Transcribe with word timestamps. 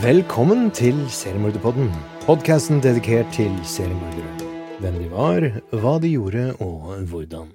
Velkommen 0.00 0.70
til 0.72 0.96
Seriemorderpodden, 1.12 1.90
podkasten 2.24 2.78
dedikert 2.80 3.28
til 3.36 3.52
seriemordere. 3.60 4.46
Hvem 4.80 4.94
de 4.96 5.08
var, 5.10 5.44
hva 5.68 5.92
de 6.00 6.08
gjorde 6.14 6.44
og 6.64 7.02
hvordan. 7.10 7.50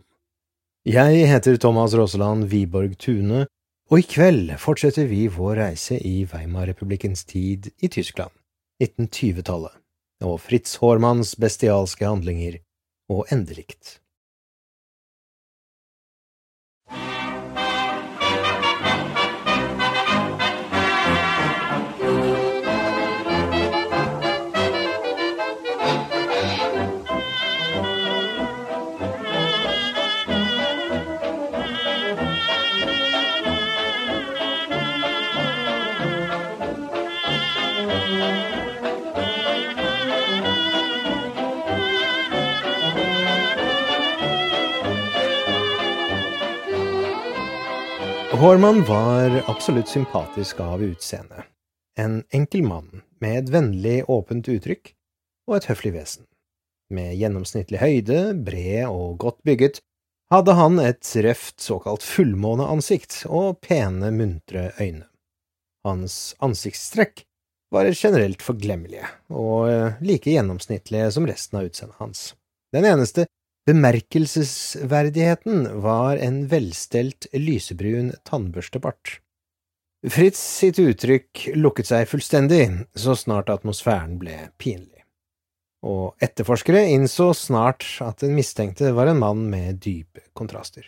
Jeg 0.85 1.23
heter 1.31 1.57
Thomas 1.57 1.95
Roseland 1.97 2.45
Wiborg 2.53 2.93
Tune, 3.01 3.47
og 3.89 4.03
i 4.03 4.05
kveld 4.05 4.53
fortsetter 4.61 5.09
vi 5.09 5.23
vår 5.33 5.57
reise 5.63 5.97
i 5.97 6.27
Weimar-republikkens 6.29 7.25
tid 7.25 7.71
i 7.81 7.89
Tyskland, 7.89 8.35
1920-tallet, 8.85 9.73
og 10.21 10.37
Fritz 10.37 10.77
Hormanns 10.77 11.33
bestialske 11.41 12.05
handlinger 12.05 12.61
og 13.09 13.25
endelikt. 13.33 13.97
Horman 48.37 48.83
var 48.83 49.43
absolutt 49.47 49.87
sympatisk 49.87 50.59
av 50.59 50.83
utseende. 50.83 51.43
En 51.99 52.23
enkel 52.29 52.61
mann 52.63 53.01
med 53.19 53.37
et 53.39 53.47
vennlig, 53.49 54.03
åpent 54.05 54.45
uttrykk 54.45 54.91
og 55.49 55.55
et 55.57 55.65
høflig 55.71 55.91
vesen. 55.95 56.27
Med 56.93 57.15
gjennomsnittlig 57.17 57.79
høyde, 57.81 58.19
bred 58.45 58.91
og 58.91 59.17
godt 59.23 59.39
bygget, 59.47 59.79
hadde 60.29 60.53
han 60.59 60.77
et 60.83 61.09
røft 61.25 61.65
såkalt 61.65 62.05
fullmåneansikt 62.05 63.23
og 63.25 63.57
pene, 63.65 64.11
muntre 64.13 64.69
øyne. 64.77 65.07
Hans 65.87 66.35
ansiktstrekk 66.37 67.25
var 67.73 67.89
generelt 67.89 68.45
forglemmelige 68.45 69.09
og 69.33 69.97
like 70.05 70.29
gjennomsnittlige 70.29 71.09
som 71.17 71.25
resten 71.25 71.57
av 71.57 71.71
utseendet 71.71 71.97
hans. 72.03 72.27
Den 72.75 72.85
eneste 72.85 73.25
Bemerkelsesverdigheten 73.67 75.81
var 75.81 76.17
en 76.23 76.47
velstelt 76.47 77.27
lysebrun 77.33 78.13
tannbørstebart. 78.23 79.19
Fritz 80.07 80.39
sitt 80.39 80.79
uttrykk 80.79 81.49
lukket 81.57 81.89
seg 81.89 82.07
fullstendig 82.07 82.85
så 82.95 83.15
snart 83.19 83.49
atmosfæren 83.51 84.15
ble 84.21 84.37
pinlig, 84.61 85.03
og 85.83 86.15
etterforskere 86.23 86.85
innså 86.93 87.33
snart 87.35 87.83
at 88.05 88.23
den 88.23 88.37
mistenkte 88.37 88.93
var 88.95 89.11
en 89.11 89.19
mann 89.19 89.49
med 89.51 89.81
dype 89.83 90.23
kontraster. 90.31 90.87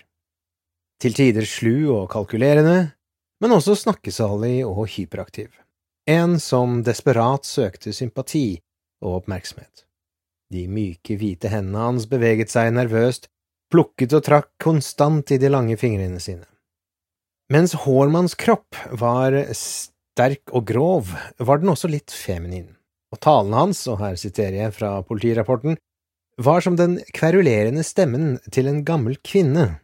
Til 1.04 1.14
tider 1.20 1.44
slu 1.44 1.92
og 1.98 2.08
kalkulerende, 2.16 2.96
men 3.44 3.56
også 3.56 3.76
snakkesalig 3.76 4.64
og 4.68 4.88
hyperaktiv. 4.96 5.52
En 6.08 6.40
som 6.40 6.80
desperat 6.88 7.44
søkte 7.44 7.92
sympati 7.92 8.64
og 9.04 9.20
oppmerksomhet. 9.20 9.89
De 10.50 10.66
myke, 10.68 11.18
hvite 11.20 11.52
hendene 11.52 11.84
hans 11.92 12.08
beveget 12.10 12.50
seg 12.50 12.72
nervøst, 12.74 13.28
plukket 13.70 14.16
og 14.18 14.24
trakk 14.26 14.50
konstant 14.62 15.30
i 15.32 15.38
de 15.42 15.52
lange 15.52 15.78
fingrene 15.78 16.22
sine. 16.24 16.48
Mens 17.54 17.76
Hormans 17.86 18.36
kropp 18.38 18.78
var 19.02 19.36
sterk 19.58 20.54
og 20.54 20.66
grov, 20.70 21.14
var 21.38 21.62
den 21.62 21.72
også 21.74 21.90
litt 21.90 22.14
feminin, 22.14 22.72
og 23.14 23.22
talen 23.26 23.56
hans, 23.58 23.84
og 23.90 24.02
her 24.02 24.18
siterer 24.22 24.58
jeg 24.64 24.76
fra 24.78 24.96
politirapporten, 25.06 25.78
var 26.40 26.64
som 26.64 26.78
den 26.80 26.98
kverulerende 27.14 27.84
stemmen 27.84 28.38
til 28.54 28.70
en 28.72 28.84
gammel 28.88 29.18
kvinne. 29.26 29.80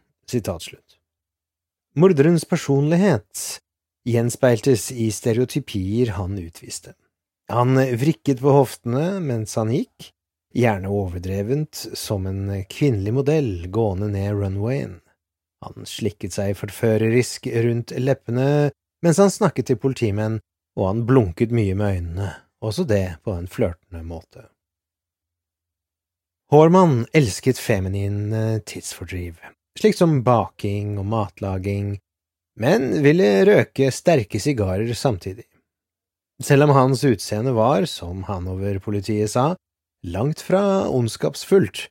Morderens 1.96 2.46
personlighet 2.48 3.42
gjenspeiltes 4.06 4.88
i 4.92 5.10
stereotypier 5.14 6.14
han 6.16 6.38
utviste. 6.40 6.94
Han 7.52 7.78
vrikket 7.78 8.42
på 8.42 8.54
hoftene 8.56 9.20
mens 9.22 9.54
han 9.58 9.70
gikk, 9.74 10.10
gjerne 10.56 10.88
overdrevent 10.88 11.86
som 11.92 12.26
en 12.26 12.64
kvinnelig 12.70 13.12
modell 13.14 13.50
gående 13.72 14.08
ned 14.14 14.32
runwayen. 14.40 14.98
Han 15.64 15.86
slikket 15.88 16.36
seg 16.36 16.56
forførerisk 16.58 17.48
rundt 17.52 17.94
leppene 18.00 18.72
mens 19.04 19.20
han 19.20 19.30
snakket 19.32 19.70
til 19.70 19.80
politimenn, 19.80 20.40
og 20.76 20.88
han 20.88 21.04
blunket 21.08 21.52
mye 21.54 21.76
med 21.76 21.98
øynene, 21.98 22.30
også 22.64 22.86
det 22.88 23.18
på 23.24 23.36
en 23.36 23.48
flørtende 23.48 24.02
måte. 24.04 24.46
Horman 26.52 27.04
elsket 27.16 27.58
feminin 27.58 28.32
tidsfordriv, 28.66 29.38
slik 29.78 29.96
som 29.98 30.20
baking 30.24 30.96
og 31.00 31.08
matlaging, 31.10 31.96
men 32.60 32.88
ville 33.04 33.44
røke 33.48 33.90
sterke 33.92 34.40
sigarer 34.40 34.92
samtidig. 34.94 35.46
Selv 36.42 36.66
om 36.66 36.74
hans 36.76 37.04
utseende 37.04 37.52
var, 37.56 37.86
som 37.88 38.24
han 38.28 38.48
over 38.48 38.78
politiet 38.84 39.32
sa, 39.32 39.54
langt 40.04 40.40
fra 40.40 40.88
ondskapsfullt, 40.88 41.88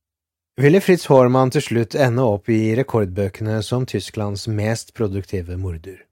ville 0.62 0.82
Fritz 0.82 1.06
Hormann 1.12 1.52
til 1.52 1.64
slutt 1.64 1.96
ende 2.00 2.24
opp 2.24 2.50
i 2.50 2.76
rekordbøkene 2.78 3.60
som 3.64 3.86
Tysklands 3.90 4.48
mest 4.48 4.94
produktive 4.96 5.58
morder. 5.60 6.06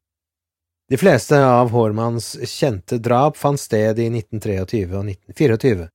De 0.92 1.00
fleste 1.00 1.38
av 1.40 1.72
Hormanns 1.72 2.34
kjente 2.52 3.00
drap 3.00 3.38
fant 3.40 3.60
sted 3.60 4.00
i 4.04 4.10
1923 4.12 4.84
og 4.92 5.08
1924, 5.14 5.88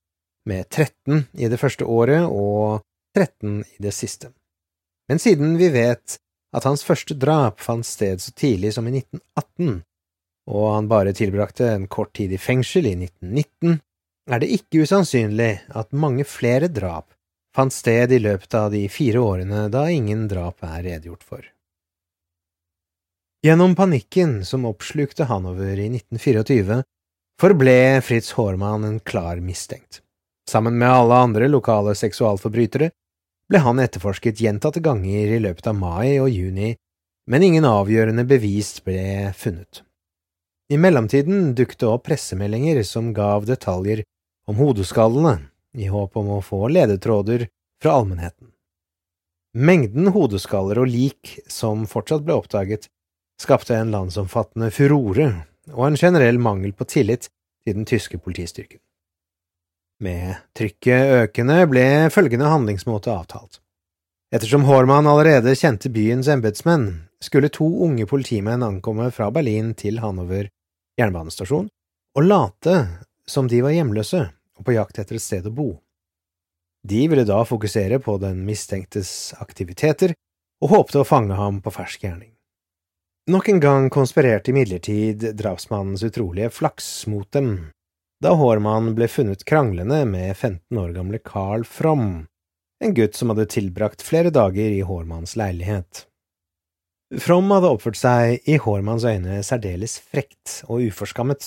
med 0.49 0.69
13 0.71 1.27
i 1.37 1.51
det 1.53 1.59
første 1.61 1.85
året 1.85 2.25
og 2.25 2.81
13 3.19 3.61
i 3.77 3.83
det 3.85 3.93
siste. 3.93 4.33
Men 5.09 5.21
siden 5.21 5.59
vi 5.61 5.69
vet 5.75 6.17
at 6.57 6.65
hans 6.65 6.85
første 6.85 7.15
drap 7.15 7.61
fant 7.61 7.85
sted 7.87 8.23
så 8.25 8.33
tidlig 8.33 8.73
som 8.77 8.89
i 8.89 8.95
1918, 8.97 9.83
og 10.49 10.67
han 10.73 10.89
bare 10.89 11.13
tilbrakte 11.13 11.69
en 11.75 11.85
kort 11.93 12.15
tid 12.17 12.33
i 12.33 12.41
fengsel 12.41 12.89
i 12.89 12.95
1919, 12.97 13.83
er 14.29 14.43
det 14.43 14.51
ikke 14.53 14.85
usannsynlig 14.85 15.53
at 15.77 15.95
mange 15.97 16.27
flere 16.29 16.69
drap 16.69 17.15
fant 17.57 17.73
sted 17.73 18.13
i 18.13 18.21
løpet 18.23 18.55
av 18.55 18.71
de 18.73 18.85
fire 18.93 19.23
årene 19.25 19.67
da 19.73 19.89
ingen 19.91 20.27
drap 20.31 20.63
er 20.67 20.83
redegjort 20.85 21.25
for. 21.27 21.47
Gjennom 23.47 23.75
panikken 23.79 24.43
som 24.45 24.67
oppslukte 24.69 25.29
Hanover 25.31 25.79
i 25.79 25.89
1924, 25.89 26.83
forble 27.41 27.79
Fritz 28.03 28.33
Haarmann 28.35 28.85
en 28.85 29.01
klar 29.01 29.41
mistenkt. 29.43 30.03
Sammen 30.51 30.79
med 30.79 30.91
alle 30.91 31.19
andre 31.27 31.49
lokale 31.49 31.95
seksualforbrytere 31.99 32.91
ble 33.49 33.61
han 33.65 33.81
etterforsket 33.81 34.43
gjentatte 34.43 34.83
ganger 34.85 35.35
i 35.37 35.41
løpet 35.43 35.71
av 35.71 35.79
mai 35.79 36.19
og 36.19 36.31
juni, 36.33 36.75
men 37.29 37.45
ingen 37.45 37.67
avgjørende 37.69 38.25
bevis 38.29 38.77
ble 38.85 39.33
funnet. 39.37 39.83
I 40.69 40.77
mellomtiden 40.81 41.55
dukket 41.57 41.81
det 41.81 41.89
opp 41.89 42.07
pressemeldinger 42.09 42.83
som 42.85 43.13
gav 43.17 43.47
detaljer 43.49 44.03
om 44.49 44.57
hodeskallene, 44.57 45.51
i 45.77 45.91
håp 45.93 46.17
om 46.17 46.31
å 46.39 46.43
få 46.43 46.69
ledetråder 46.73 47.47
fra 47.83 47.99
allmennheten. 48.01 48.49
Mengden 49.59 50.09
hodeskaller 50.15 50.81
og 50.81 50.89
lik 50.89 51.35
som 51.53 51.85
fortsatt 51.89 52.25
ble 52.25 52.39
oppdaget, 52.41 52.89
skapte 53.41 53.77
en 53.77 53.93
landsomfattende 53.93 54.71
furore 54.75 55.29
og 55.75 55.83
en 55.87 55.99
generell 56.01 56.41
mangel 56.41 56.73
på 56.73 56.87
tillit 56.89 57.29
til 57.29 57.77
den 57.77 57.87
tyske 57.89 58.21
politistyrken. 58.23 58.81
Med 60.01 60.39
trykket 60.57 61.13
økende 61.25 61.59
ble 61.69 61.85
følgende 62.15 62.49
handlingsmåte 62.49 63.13
avtalt. 63.13 63.61
Ettersom 64.33 64.65
Hormann 64.69 65.09
allerede 65.11 65.57
kjente 65.57 65.91
byens 65.93 66.29
embetsmenn, 66.29 67.05
skulle 67.21 67.51
to 67.53 67.67
unge 67.85 68.07
politimenn 68.07 68.63
ankomme 68.63 69.11
fra 69.11 69.29
Berlin 69.35 69.73
til 69.75 69.99
Hanover 69.99 70.49
jernbanestasjon 71.01 71.67
og 72.17 72.25
late 72.25 72.77
som 73.29 73.49
de 73.51 73.59
var 73.65 73.75
hjemløse 73.75 74.29
og 74.59 74.67
på 74.67 74.75
jakt 74.77 74.99
etter 74.99 75.19
et 75.19 75.25
sted 75.25 75.47
å 75.47 75.55
bo. 75.55 75.69
De 76.89 77.07
ville 77.11 77.27
da 77.27 77.43
fokusere 77.47 77.99
på 78.03 78.17
den 78.23 78.45
mistenktes 78.47 79.35
aktiviteter 79.43 80.15
og 80.63 80.75
håpte 80.75 81.03
å 81.03 81.07
fange 81.07 81.39
ham 81.39 81.63
på 81.63 81.73
fersk 81.75 82.05
gjerning. 82.07 82.33
Nok 83.29 83.49
en 83.53 83.61
gang 83.61 83.89
konspirerte 83.93 84.55
imidlertid 84.55 85.27
drapsmannens 85.37 86.05
utrolige 86.07 86.49
flaks 86.55 86.89
mot 87.13 87.29
dem, 87.35 87.71
da 88.25 88.33
Hårmann 88.35 88.95
ble 88.97 89.07
funnet 89.11 89.45
kranglende 89.47 90.01
med 90.09 90.33
15 90.33 90.79
år 90.81 90.95
gamle 90.97 91.21
Carl 91.23 91.67
From, 91.69 92.27
en 92.81 92.95
gutt 92.95 93.19
som 93.19 93.31
hadde 93.31 93.51
tilbrakt 93.53 94.03
flere 94.03 94.33
dager 94.35 94.73
i 94.73 94.81
Hårmanns 94.87 95.37
leilighet. 95.39 96.07
From 97.21 97.53
hadde 97.53 97.71
oppført 97.73 97.99
seg 98.01 98.49
i 98.49 98.59
Hårmanns 98.61 99.07
øyne 99.09 99.43
særdeles 99.47 99.99
frekt 100.01 100.63
og 100.67 100.89
uforskammet 100.89 101.47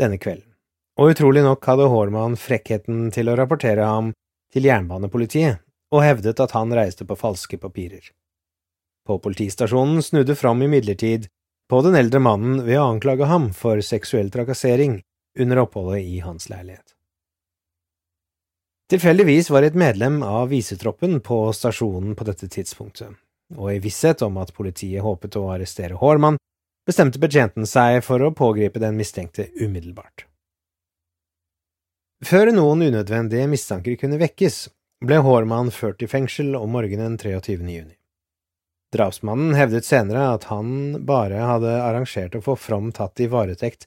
denne 0.00 0.20
kvelden, 0.20 0.52
og 0.96 1.12
utrolig 1.12 1.42
nok 1.44 1.64
hadde 1.68 1.88
Hormann 1.92 2.36
frekkheten 2.40 3.10
til 3.14 3.28
å 3.28 3.36
rapportere 3.38 3.84
ham 3.84 4.12
til 4.52 4.68
jernbanepolitiet 4.68 5.60
og 5.94 6.02
hevdet 6.02 6.40
at 6.42 6.54
han 6.56 6.72
reiste 6.74 7.06
på 7.06 7.18
falske 7.18 7.58
papirer. 7.60 8.12
På 9.06 9.20
politistasjonen 9.22 10.02
snudde 10.02 10.34
Fram 10.34 10.62
imidlertid 10.66 11.28
på 11.70 11.80
den 11.82 11.96
eldre 11.98 12.20
mannen 12.22 12.62
ved 12.66 12.80
å 12.80 12.88
anklage 12.90 13.28
ham 13.30 13.50
for 13.54 13.82
seksuell 13.84 14.32
trakassering 14.34 15.00
under 15.38 15.62
oppholdet 15.62 16.02
i 16.06 16.20
hans 16.24 16.48
leilighet. 16.50 16.94
Tilfeldigvis 18.90 19.50
var 19.50 19.66
et 19.66 19.74
medlem 19.78 20.20
av 20.22 20.48
visetroppen 20.52 21.18
på 21.20 21.40
stasjonen 21.58 22.14
på 22.14 22.26
dette 22.28 22.46
tidspunktet, 22.50 23.16
og 23.58 23.72
i 23.72 23.80
visshet 23.82 24.22
om 24.22 24.38
at 24.38 24.54
politiet 24.54 25.02
håpet 25.02 25.38
å 25.38 25.48
arrestere 25.54 25.98
Hormann 25.98 26.38
bestemte 26.86 27.18
betjenten 27.18 27.66
seg 27.66 27.98
for 28.06 28.22
å 28.22 28.30
pågripe 28.34 28.82
den 28.82 28.94
mistenkte 28.98 29.48
umiddelbart. 29.58 30.28
Før 32.24 32.48
noen 32.48 32.80
unødvendige 32.80 33.44
mistanker 33.52 33.96
kunne 34.00 34.16
vekkes, 34.16 34.70
ble 35.04 35.18
Hårmann 35.20 35.68
ført 35.68 36.00
i 36.00 36.06
fengsel 36.08 36.54
om 36.56 36.70
morgenen 36.72 37.18
23. 37.20 37.58
juni. 37.60 37.92
Drapsmannen 38.96 39.52
hevdet 39.58 39.84
senere 39.84 40.30
at 40.32 40.46
han 40.48 41.02
bare 41.04 41.42
hadde 41.44 41.74
arrangert 41.82 42.38
å 42.38 42.40
få 42.40 42.54
From 42.56 42.88
tatt 42.96 43.20
i 43.20 43.28
varetekt 43.28 43.84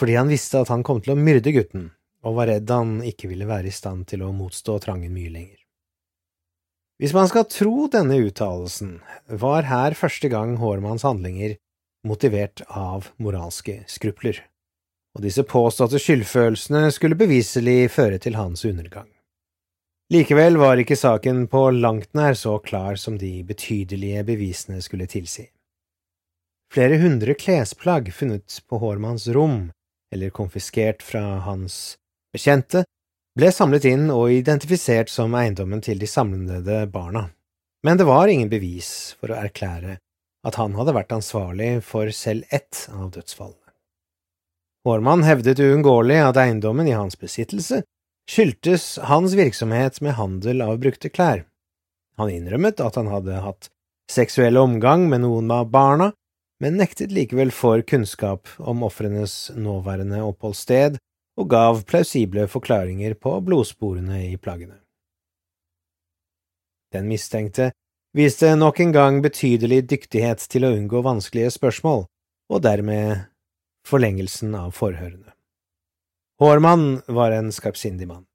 fordi 0.00 0.16
han 0.16 0.32
visste 0.32 0.60
at 0.60 0.72
han 0.72 0.82
kom 0.84 1.02
til 1.04 1.14
å 1.14 1.20
myrde 1.20 1.52
gutten, 1.52 1.86
og 2.24 2.36
var 2.36 2.48
redd 2.48 2.72
han 2.72 2.98
ikke 3.04 3.28
ville 3.28 3.48
være 3.48 3.68
i 3.68 3.76
stand 3.76 4.04
til 4.08 4.24
å 4.24 4.32
motstå 4.32 4.76
trangen 4.84 5.12
mye 5.12 5.32
lenger. 5.32 5.60
Hvis 7.00 7.12
man 7.16 7.28
skal 7.28 7.44
tro 7.48 7.88
denne 7.92 8.18
uttalelsen, 8.24 8.98
var 9.28 9.68
her 9.68 9.96
første 9.96 10.28
gang 10.32 10.56
Hårmanns 10.60 11.04
handlinger 11.04 11.58
motivert 12.08 12.64
av 12.68 13.10
moralske 13.16 13.82
skrupler, 13.88 14.42
og 15.16 15.22
disse 15.24 15.42
påståtte 15.48 15.98
skyldfølelsene 16.02 16.90
skulle 16.92 17.16
beviselig 17.16 17.88
føre 17.94 18.18
til 18.20 18.36
hans 18.36 18.64
undergang. 18.68 19.08
Likevel 20.12 20.58
var 20.60 20.78
ikke 20.78 20.98
saken 20.98 21.46
på 21.50 21.64
langt 21.74 22.12
nær 22.14 22.36
så 22.38 22.58
klar 22.62 23.00
som 23.00 23.16
de 23.18 23.40
betydelige 23.48 24.22
bevisene 24.28 24.82
skulle 24.84 25.08
tilsi. 25.10 25.48
Flere 26.70 27.00
hundre 27.00 27.34
klesplagg 27.34 28.12
funnet 28.14 28.60
på 28.68 28.78
Hårmanns 28.82 29.26
rom, 29.34 29.72
eller 30.12 30.30
konfiskert 30.30 31.02
fra 31.02 31.40
hans 31.46 31.96
bekjente, 32.34 32.84
ble 33.36 33.50
samlet 33.52 33.88
inn 33.88 34.10
og 34.12 34.30
identifisert 34.36 35.10
som 35.10 35.34
eiendommen 35.34 35.82
til 35.82 35.98
de 35.98 36.08
samlede 36.10 36.84
barna, 36.92 37.30
men 37.82 37.98
det 37.98 38.06
var 38.06 38.28
ingen 38.28 38.52
bevis 38.52 39.16
for 39.18 39.32
å 39.32 39.40
erklære 39.40 39.98
at 40.46 40.58
han 40.60 40.76
hadde 40.78 40.94
vært 40.94 41.14
ansvarlig 41.16 41.80
for 41.82 42.12
selv 42.14 42.46
ett 42.54 42.86
av 42.94 43.10
dødsfallene. 43.16 43.65
Hårmann 44.86 45.24
hevdet 45.26 45.58
uunngåelig 45.58 46.20
at 46.22 46.36
eiendommen 46.38 46.86
i 46.86 46.94
hans 46.94 47.18
besittelse 47.18 47.80
skyldtes 48.30 48.98
hans 49.02 49.34
virksomhet 49.34 49.98
med 50.00 50.14
handel 50.14 50.62
av 50.62 50.78
brukte 50.78 51.10
klær. 51.10 51.42
Han 52.18 52.30
innrømmet 52.30 52.78
at 52.80 52.94
han 52.94 53.10
hadde 53.10 53.40
hatt 53.42 53.68
seksuell 54.10 54.56
omgang 54.60 55.08
med 55.10 55.24
noen 55.24 55.50
av 55.50 55.66
barna, 55.74 56.12
men 56.62 56.78
nektet 56.78 57.10
likevel 57.10 57.50
for 57.50 57.82
kunnskap 57.82 58.48
om 58.62 58.86
ofrenes 58.86 59.50
nåværende 59.58 60.22
oppholdssted 60.22 61.00
og 61.36 61.50
gav 61.50 61.82
plausible 61.90 62.46
forklaringer 62.48 63.18
på 63.20 63.34
blodsporene 63.44 64.22
i 64.30 64.36
plaggene. 64.40 64.78
Den 66.94 67.10
mistenkte 67.10 67.72
viste 68.16 68.54
nok 68.56 68.80
en 68.80 68.94
gang 68.94 69.18
betydelig 69.24 69.82
dyktighet 69.90 70.46
til 70.48 70.64
å 70.64 70.76
unngå 70.78 71.02
vanskelige 71.04 71.50
spørsmål, 71.58 72.06
og 72.48 72.62
dermed 72.62 73.26
forlengelsen 73.86 74.54
av 74.58 74.74
forhørene. 74.76 75.32
Hårmann 76.40 77.02
var 77.06 77.32
en 77.32 77.52
skarpsindig 77.54 78.08
mann, 78.10 78.26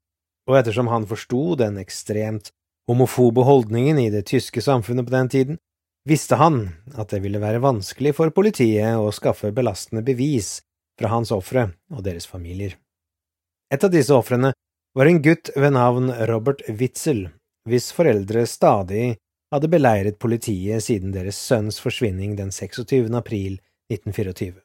og 0.48 0.58
ettersom 0.58 0.88
han 0.90 1.06
forsto 1.06 1.54
den 1.60 1.78
ekstremt 1.78 2.50
homofobe 2.90 3.44
holdningen 3.46 4.00
i 4.02 4.08
det 4.10 4.24
tyske 4.30 4.62
samfunnet 4.64 5.06
på 5.06 5.14
den 5.14 5.30
tiden, 5.30 5.60
visste 6.08 6.38
han 6.40 6.64
at 6.98 7.12
det 7.12 7.22
ville 7.22 7.40
være 7.42 7.62
vanskelig 7.62 8.16
for 8.18 8.34
politiet 8.34 8.98
å 8.98 9.12
skaffe 9.14 9.52
belastende 9.54 10.02
bevis 10.02 10.56
fra 10.98 11.12
hans 11.12 11.30
ofre 11.34 11.68
og 11.92 12.02
deres 12.06 12.26
familier. 12.26 12.74
Et 13.72 13.84
av 13.84 13.92
disse 13.92 14.12
ofrene 14.12 14.52
var 14.98 15.08
en 15.08 15.22
gutt 15.22 15.52
ved 15.56 15.72
navn 15.76 16.10
Robert 16.28 16.64
Witzel, 16.68 17.28
hvis 17.68 17.92
foreldre 17.94 18.44
stadig 18.50 19.14
hadde 19.52 19.70
beleiret 19.70 20.18
politiet 20.20 20.82
siden 20.84 21.14
deres 21.14 21.38
sønns 21.38 21.78
forsvinning 21.80 22.34
den 22.36 22.50
26. 22.52 23.08
april 23.14 23.60
1924. 23.92 24.58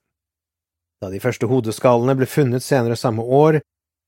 Da 1.02 1.12
de 1.14 1.22
første 1.22 1.50
hodeskallene 1.50 2.16
ble 2.18 2.26
funnet 2.30 2.66
senere 2.66 2.98
samme 2.98 3.22
år, 3.24 3.60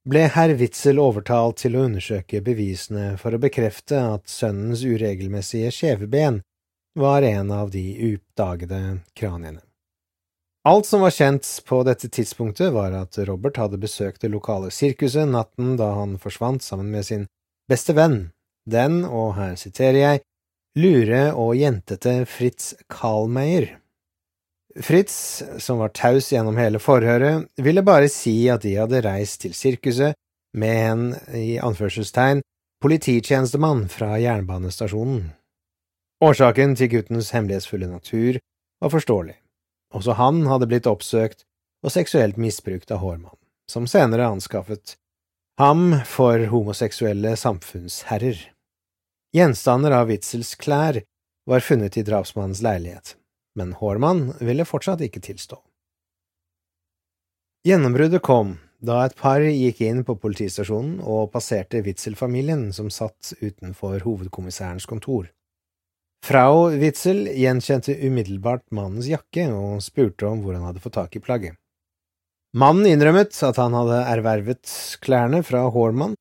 ble 0.09 0.25
herr 0.33 0.55
Witzel 0.57 0.99
overtalt 1.01 1.59
til 1.61 1.75
å 1.77 1.85
undersøke 1.85 2.41
bevisene 2.41 3.13
for 3.21 3.35
å 3.35 3.41
bekrefte 3.41 3.99
at 4.15 4.29
sønnens 4.31 4.81
uregelmessige 4.87 5.71
skjeveben 5.75 6.41
var 6.99 7.25
en 7.27 7.51
av 7.53 7.69
de 7.71 7.83
uoppdagede 8.09 8.99
kraniene. 9.17 9.61
Alt 10.67 10.89
som 10.89 11.01
var 11.01 11.13
kjent 11.15 11.47
på 11.65 11.83
dette 11.87 12.09
tidspunktet, 12.11 12.73
var 12.75 12.91
at 12.97 13.17
Robert 13.29 13.57
hadde 13.57 13.79
besøkt 13.79 14.21
det 14.25 14.31
lokale 14.33 14.71
sirkuset 14.75 15.29
natten 15.29 15.77
da 15.79 15.93
han 15.95 16.17
forsvant 16.19 16.65
sammen 16.65 16.89
med 16.91 17.05
sin 17.07 17.27
beste 17.69 17.95
venn, 17.95 18.31
den, 18.67 19.05
og 19.05 19.37
her 19.37 19.55
siterer 19.55 19.99
jeg, 20.01 20.23
lure 20.75 21.29
og 21.31 21.55
jentete 21.57 22.25
Fritz 22.29 22.73
Karlmeier. 22.91 23.77
Fritz, 24.75 25.43
som 25.57 25.79
var 25.81 25.89
taus 25.97 26.29
gjennom 26.31 26.57
hele 26.61 26.79
forhøret, 26.79 27.47
ville 27.57 27.83
bare 27.83 28.09
si 28.11 28.49
at 28.53 28.61
de 28.61 28.75
hadde 28.77 29.01
reist 29.05 29.41
til 29.41 29.55
sirkuset 29.57 30.13
med 30.53 30.77
en, 30.91 31.03
i 31.33 31.57
anførselstegn, 31.57 32.43
polititjenestemann 32.83 33.87
fra 33.91 34.13
jernbanestasjonen. 34.21 35.31
Årsaken 36.23 36.75
til 36.79 36.91
guttens 36.93 37.31
hemmelighetsfulle 37.35 37.89
natur 37.89 38.39
var 38.79 38.93
forståelig. 38.93 39.35
Også 39.95 40.15
han 40.19 40.45
hadde 40.47 40.69
blitt 40.69 40.87
oppsøkt 40.87 41.45
og 41.83 41.93
seksuelt 41.95 42.37
misbrukt 42.37 42.91
av 42.91 43.01
Hårmann, 43.03 43.37
som 43.71 43.87
senere 43.89 44.27
anskaffet 44.29 44.95
ham 45.59 45.97
for 46.07 46.39
homoseksuelle 46.47 47.33
samfunnsherrer. 47.35 48.37
Gjenstander 49.35 49.91
av 49.91 50.07
Witzels 50.07 50.53
klær 50.55 51.01
var 51.49 51.65
funnet 51.65 51.97
i 51.99 52.03
drapsmannens 52.07 52.61
leilighet, 52.63 53.17
men 53.59 53.75
Hårmann 53.77 54.29
ville 54.39 54.67
fortsatt 54.67 55.03
ikke 55.05 55.21
tilstå. 55.25 55.59
Gjennombruddet 57.67 58.23
kom 58.23 58.55
da 58.79 59.01
et 59.03 59.17
par 59.19 59.43
gikk 59.43 59.81
inn 59.83 60.05
på 60.07 60.15
politistasjonen 60.23 61.01
og 61.03 61.33
passerte 61.33 61.81
Witzel-familien 61.83 62.69
som 62.75 62.87
satt 62.93 63.33
utenfor 63.41 63.99
hovedkommissærens 64.05 64.87
kontor. 64.87 65.27
Frau 66.23 66.69
Witzel 66.79 67.27
gjenkjente 67.35 67.95
umiddelbart 68.07 68.65
mannens 68.75 69.07
jakke 69.11 69.49
og 69.51 69.83
spurte 69.83 70.27
om 70.27 70.43
hvor 70.43 70.55
han 70.55 70.65
hadde 70.67 70.83
fått 70.83 70.95
tak 70.99 71.19
i 71.19 71.23
plagget. 71.23 71.59
Mannen 72.55 72.87
innrømmet 72.89 73.35
at 73.45 73.59
han 73.61 73.75
hadde 73.77 73.99
ervervet 74.09 74.71
klærne 75.03 75.43
fra 75.45 75.67
Hårmann, 75.69 76.15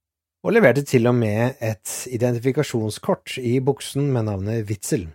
og 0.47 0.55
leverte 0.55 0.85
til 0.87 1.09
og 1.11 1.17
med 1.19 1.59
et 1.65 1.95
identifikasjonskort 2.15 3.39
i 3.43 3.59
buksen 3.65 4.11
med 4.15 4.29
navnet 4.29 4.69
Witzel. 4.69 5.09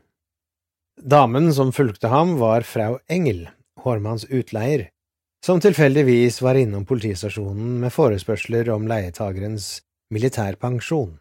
Damen 1.01 1.53
som 1.53 1.71
fulgte 1.73 2.07
ham, 2.07 2.37
var 2.37 2.61
frau 2.61 2.99
Engel, 3.07 3.47
Hårmanns 3.81 4.25
utleier, 4.29 4.89
som 5.45 5.59
tilfeldigvis 5.59 6.41
var 6.41 6.55
innom 6.55 6.85
politistasjonen 6.85 7.79
med 7.81 7.93
forespørsler 7.93 8.69
om 8.71 8.87
leietagerens 8.87 9.81
militærpensjon. 10.13 11.17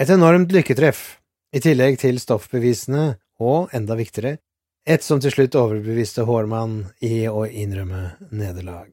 Et 0.00 0.10
enormt 0.10 0.50
lykketreff, 0.52 1.20
i 1.54 1.60
tillegg 1.62 2.00
til 2.02 2.18
stoffbevisene 2.18 3.14
og, 3.38 3.70
enda 3.76 3.94
viktigere, 3.94 4.40
et 4.84 5.04
som 5.04 5.20
til 5.22 5.32
slutt 5.32 5.54
overbeviste 5.56 6.26
Hårmann 6.26 6.80
i 7.04 7.28
å 7.30 7.44
innrømme 7.46 8.16
nederlag. 8.34 8.90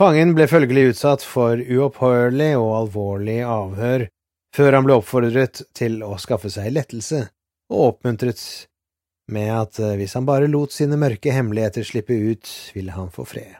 Fangen 0.00 0.34
ble 0.34 0.46
følgelig 0.48 0.94
utsatt 0.94 1.24
for 1.24 1.60
uopphørlig 1.60 2.54
og 2.58 2.70
alvorlig 2.76 3.42
avhør 3.44 4.06
før 4.56 4.76
han 4.76 4.86
ble 4.86 4.96
oppfordret 4.98 5.62
til 5.76 6.00
å 6.02 6.16
skaffe 6.18 6.50
seg 6.50 6.72
lettelse, 6.74 7.28
og 7.70 7.94
oppmuntret 7.94 8.42
med 9.30 9.50
at 9.54 9.80
eh, 9.80 9.96
hvis 10.00 10.16
han 10.18 10.26
bare 10.28 10.50
lot 10.50 10.74
sine 10.74 10.98
mørke 11.00 11.32
hemmeligheter 11.34 11.86
slippe 11.86 12.14
ut, 12.14 12.50
ville 12.74 12.94
han 12.94 13.10
få 13.14 13.26
fred. 13.28 13.56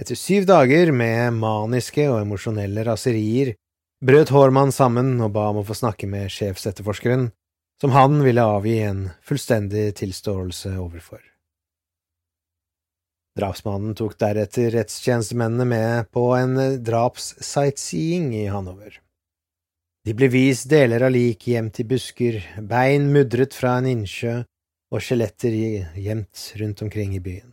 Etter 0.00 0.18
syv 0.18 0.46
dager 0.48 0.92
med 0.92 1.36
maniske 1.40 2.08
og 2.10 2.22
emosjonelle 2.22 2.84
raserier 2.88 3.54
brøt 4.02 4.32
Hormann 4.34 4.72
sammen 4.74 5.14
og 5.22 5.34
ba 5.36 5.48
om 5.52 5.60
å 5.60 5.66
få 5.66 5.76
snakke 5.78 6.08
med 6.10 6.32
sjefsetterforskeren, 6.32 7.28
som 7.80 7.92
han 7.94 8.22
ville 8.24 8.44
avgi 8.46 8.80
en 8.86 9.04
fullstendig 9.26 9.92
tilståelse 10.00 10.74
overfor. 10.80 11.20
Drapsmannen 13.38 13.94
tok 13.96 14.18
deretter 14.20 14.74
rettstjenestemennene 14.74 15.64
med 15.68 16.10
på 16.12 16.26
en 16.36 16.58
drapssightseeing 16.84 18.34
i 18.36 18.44
Hanover. 18.52 18.98
De 20.02 20.14
ble 20.18 20.26
vist 20.32 20.66
deler 20.70 21.04
av 21.06 21.12
lik 21.14 21.46
gjemt 21.46 21.78
i 21.78 21.84
busker, 21.86 22.40
bein 22.58 23.12
mudret 23.14 23.54
fra 23.54 23.76
en 23.78 23.86
innsjø 23.86 24.40
og 24.92 25.04
skjeletter 25.04 25.54
gjemt 25.94 26.48
rundt 26.58 26.82
omkring 26.82 27.14
i 27.14 27.22
byen. 27.22 27.52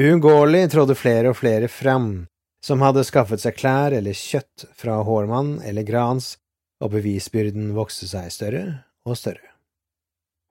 Uunngåelig 0.00 0.70
trådde 0.72 0.96
flere 0.96 1.34
og 1.34 1.36
flere 1.36 1.68
fram, 1.68 2.24
som 2.64 2.80
hadde 2.80 3.04
skaffet 3.04 3.42
seg 3.42 3.58
klær 3.58 3.92
eller 3.92 4.16
kjøtt 4.16 4.64
fra 4.78 4.96
Hårmann 5.04 5.58
eller 5.66 5.84
Grans, 5.84 6.38
og 6.80 6.94
bevisbyrden 6.94 7.74
vokste 7.76 8.08
seg 8.08 8.32
større 8.32 8.64
og 9.04 9.20
større. 9.20 9.44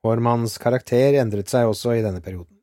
Hårmanns 0.06 0.54
karakter 0.62 1.18
endret 1.18 1.50
seg 1.50 1.66
også 1.66 1.98
i 1.98 2.04
denne 2.04 2.22
perioden. 2.22 2.60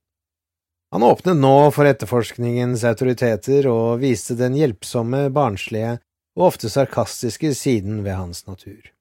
Han 0.96 1.04
åpnet 1.04 1.36
nå 1.36 1.72
for 1.76 1.90
etterforskningens 1.90 2.86
autoriteter 2.88 3.68
og 3.68 4.00
viste 4.00 4.38
den 4.40 4.56
hjelpsomme, 4.56 5.28
barnslige 5.36 5.98
og 6.38 6.52
ofte 6.52 6.70
sarkastiske 6.70 7.52
siden 7.58 8.04
ved 8.06 8.14
hans 8.14 8.46
natur. 8.48 8.94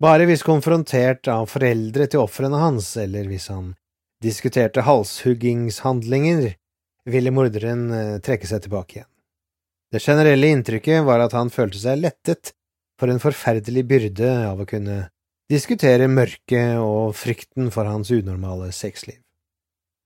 Bare 0.00 0.24
hvis 0.24 0.42
konfrontert 0.46 1.28
av 1.28 1.44
foreldre 1.52 2.06
til 2.08 2.22
ofrene 2.24 2.56
hans, 2.62 2.94
eller 2.96 3.28
hvis 3.28 3.50
han 3.52 3.74
diskuterte 4.24 4.84
halshuggingshandlinger, 4.86 6.54
ville 7.10 7.32
morderen 7.32 7.84
eh, 7.92 8.16
trekke 8.24 8.48
seg 8.48 8.64
tilbake 8.64 8.98
igjen. 8.98 9.10
Det 9.92 10.00
generelle 10.04 10.52
inntrykket 10.54 11.04
var 11.04 11.24
at 11.24 11.34
han 11.36 11.50
følte 11.52 11.80
seg 11.80 12.00
lettet 12.00 12.54
for 13.00 13.12
en 13.12 13.20
forferdelig 13.20 13.84
byrde 13.88 14.30
av 14.46 14.60
å 14.62 14.68
kunne 14.68 15.08
diskutere 15.50 16.06
mørket 16.08 16.78
og 16.78 17.16
frykten 17.18 17.72
for 17.74 17.88
hans 17.88 18.12
unormale 18.14 18.70
sexliv. 18.76 19.18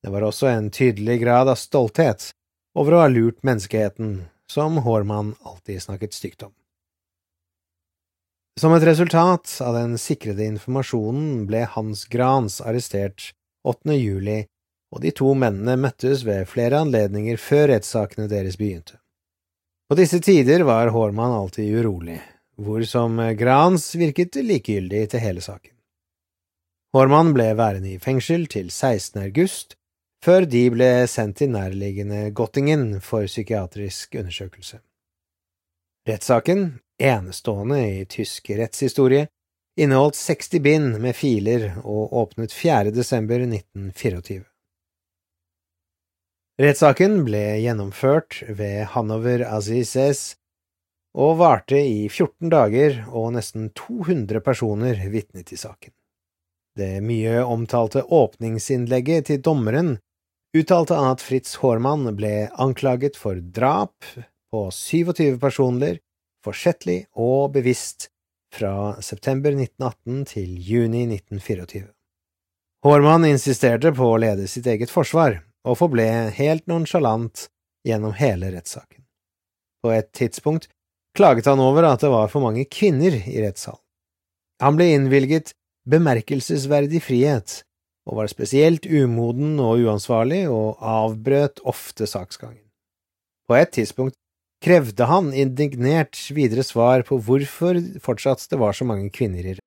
Det 0.03 0.13
var 0.13 0.25
også 0.25 0.49
en 0.51 0.71
tydelig 0.73 1.19
grad 1.23 1.51
av 1.53 1.61
stolthet 1.61 2.31
over 2.79 2.97
å 2.97 3.03
ha 3.05 3.11
lurt 3.13 3.43
menneskeheten, 3.47 4.25
som 4.55 4.77
Hormann 4.77 5.35
alltid 5.43 5.83
snakket 5.83 6.13
stygt 6.15 6.43
om. 6.43 6.53
Som 8.61 8.75
et 8.75 8.87
resultat 8.87 9.51
av 9.67 9.75
den 9.75 9.99
sikrede 9.99 10.47
informasjonen 10.47 11.43
ble 11.49 11.65
Hans 11.73 12.05
Grans 12.07 12.61
arrestert 12.63 13.33
8. 13.67 13.97
juli 13.99 14.45
og 14.95 15.03
de 15.03 15.11
to 15.11 15.33
mennene 15.35 15.75
møttes 15.89 16.23
ved 16.23 16.47
flere 16.47 16.85
anledninger 16.85 17.41
før 17.41 17.73
rettssakene 17.73 18.29
deres 18.31 18.61
begynte. 18.61 19.01
På 19.91 19.99
disse 19.99 20.21
tider 20.23 20.63
var 20.69 20.93
Hormann 20.95 21.35
alltid 21.35 21.75
urolig, 21.81 22.21
hvor 22.55 22.87
som 22.87 23.19
Grans 23.35 23.89
virket 23.99 24.39
likegyldig 24.39 25.09
til 25.11 25.25
hele 25.25 25.43
saken. 25.43 25.75
Hormann 26.95 27.35
ble 27.35 27.51
værende 27.59 27.91
i 27.97 27.99
fengsel 27.99 28.47
til 28.47 28.71
16. 28.71 29.19
august, 29.25 29.75
før 30.25 30.47
de 30.49 30.63
ble 30.73 30.89
sendt 31.11 31.43
til 31.43 31.53
nærliggende 31.53 32.31
Gottingen 32.37 33.01
for 33.05 33.27
psykiatrisk 33.29 34.15
undersøkelse. 34.17 34.81
Rettssaken, 36.09 36.79
enestående 37.01 37.81
i 37.85 38.05
tysk 38.09 38.49
rettshistorie, 38.57 39.27
inneholdt 39.77 40.17
60 40.17 40.61
bind 40.65 40.97
med 41.03 41.17
filer 41.17 41.75
og 41.83 42.15
åpnet 42.23 42.53
4. 42.53 42.93
desember 42.95 43.43
1924. 43.45 44.45
Rettssaken 46.63 47.19
ble 47.27 47.43
gjennomført 47.65 48.39
ved 48.49 48.85
Hanover 48.95 49.43
Azizes 49.49 50.37
og 51.19 51.37
varte 51.41 51.79
i 51.79 52.09
14 52.09 52.51
dager, 52.51 53.03
og 53.11 53.35
nesten 53.37 53.69
200 53.77 54.41
personer 54.43 54.99
vitnet 55.11 55.53
i 55.53 55.59
saken. 55.59 55.93
Det 56.79 57.03
mye 57.07 57.43
omtalte 57.45 58.03
åpningsinnlegget 58.03 59.29
til 59.31 59.43
dommeren 59.43 59.93
uttalte 60.55 60.95
han 60.95 61.15
at 61.15 61.23
Fritz 61.25 61.57
Hormann 61.63 62.07
ble 62.17 62.49
anklaget 62.61 63.19
for 63.19 63.39
drap 63.39 64.07
på 64.55 64.67
27 64.71 65.39
personer, 65.43 65.99
forsettlig 66.45 67.05
og 67.19 67.55
bevisst, 67.57 68.11
fra 68.55 69.03
september 69.03 69.51
1918 69.51 70.25
til 70.31 70.51
juni 70.63 71.03
1924. 71.09 71.89
Hormann 72.87 73.27
insisterte 73.27 73.91
på 73.97 74.13
å 74.13 74.21
lede 74.21 74.47
sitt 74.51 74.69
eget 74.71 74.93
forsvar, 74.93 75.41
og 75.65 75.79
forble 75.81 76.05
helt 76.37 76.67
nonsjalant 76.71 77.49
gjennom 77.89 78.15
hele 78.19 78.53
rettssaken. 78.53 79.03
På 79.83 79.91
et 79.97 80.13
tidspunkt 80.17 80.69
klaget 81.17 81.49
han 81.51 81.63
over 81.63 81.89
at 81.89 82.05
det 82.05 82.13
var 82.13 82.31
for 82.31 82.45
mange 82.45 82.67
kvinner 82.71 83.17
i 83.17 83.41
rettssalen. 83.43 83.81
Han 84.63 84.79
ble 84.79 84.93
innvilget 84.95 85.55
bemerkelsesverdig 85.91 87.03
frihet, 87.03 87.65
og 88.07 88.21
var 88.21 88.29
spesielt 88.29 88.87
umoden 88.87 89.59
og 89.61 89.85
uansvarlig 89.85 90.45
og 90.49 90.77
avbrøt 90.81 91.63
ofte 91.65 92.07
saksgangen. 92.07 92.63
På 93.49 93.57
et 93.57 93.73
tidspunkt 93.77 94.17
krevde 94.65 95.09
han 95.09 95.33
indignert 95.33 96.17
videre 96.33 96.65
svar 96.65 97.05
på 97.05 97.19
hvorfor 97.21 97.81
fortsatt 98.01 98.49
det 98.51 98.61
var 98.61 98.73
så 98.73 98.85
mange 98.89 99.11
kvinner 99.11 99.53
i 99.53 99.59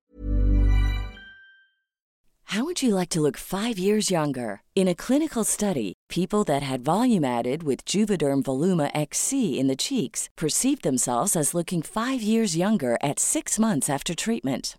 How 2.52 2.64
would 2.64 2.82
you 2.82 2.94
like 2.94 3.10
to 3.10 3.20
look 3.20 3.36
five 3.36 3.78
years 3.78 4.10
younger? 4.10 4.62
In 4.74 4.88
a 4.88 4.94
clinical 4.94 5.44
study, 5.44 5.92
people 6.08 6.44
that 6.44 6.62
had 6.62 6.80
volume 6.80 7.22
added 7.22 7.62
with 7.62 7.84
Juvederm 7.84 8.42
Voluma 8.42 8.90
XC 8.94 9.58
in 9.60 9.66
the 9.66 9.76
cheeks 9.76 10.30
perceived 10.34 10.82
themselves 10.82 11.36
as 11.36 11.52
looking 11.52 11.82
five 11.82 12.22
years 12.22 12.56
younger 12.56 12.96
at 13.02 13.20
six 13.20 13.58
months 13.58 13.90
after 13.90 14.14
treatment. 14.14 14.78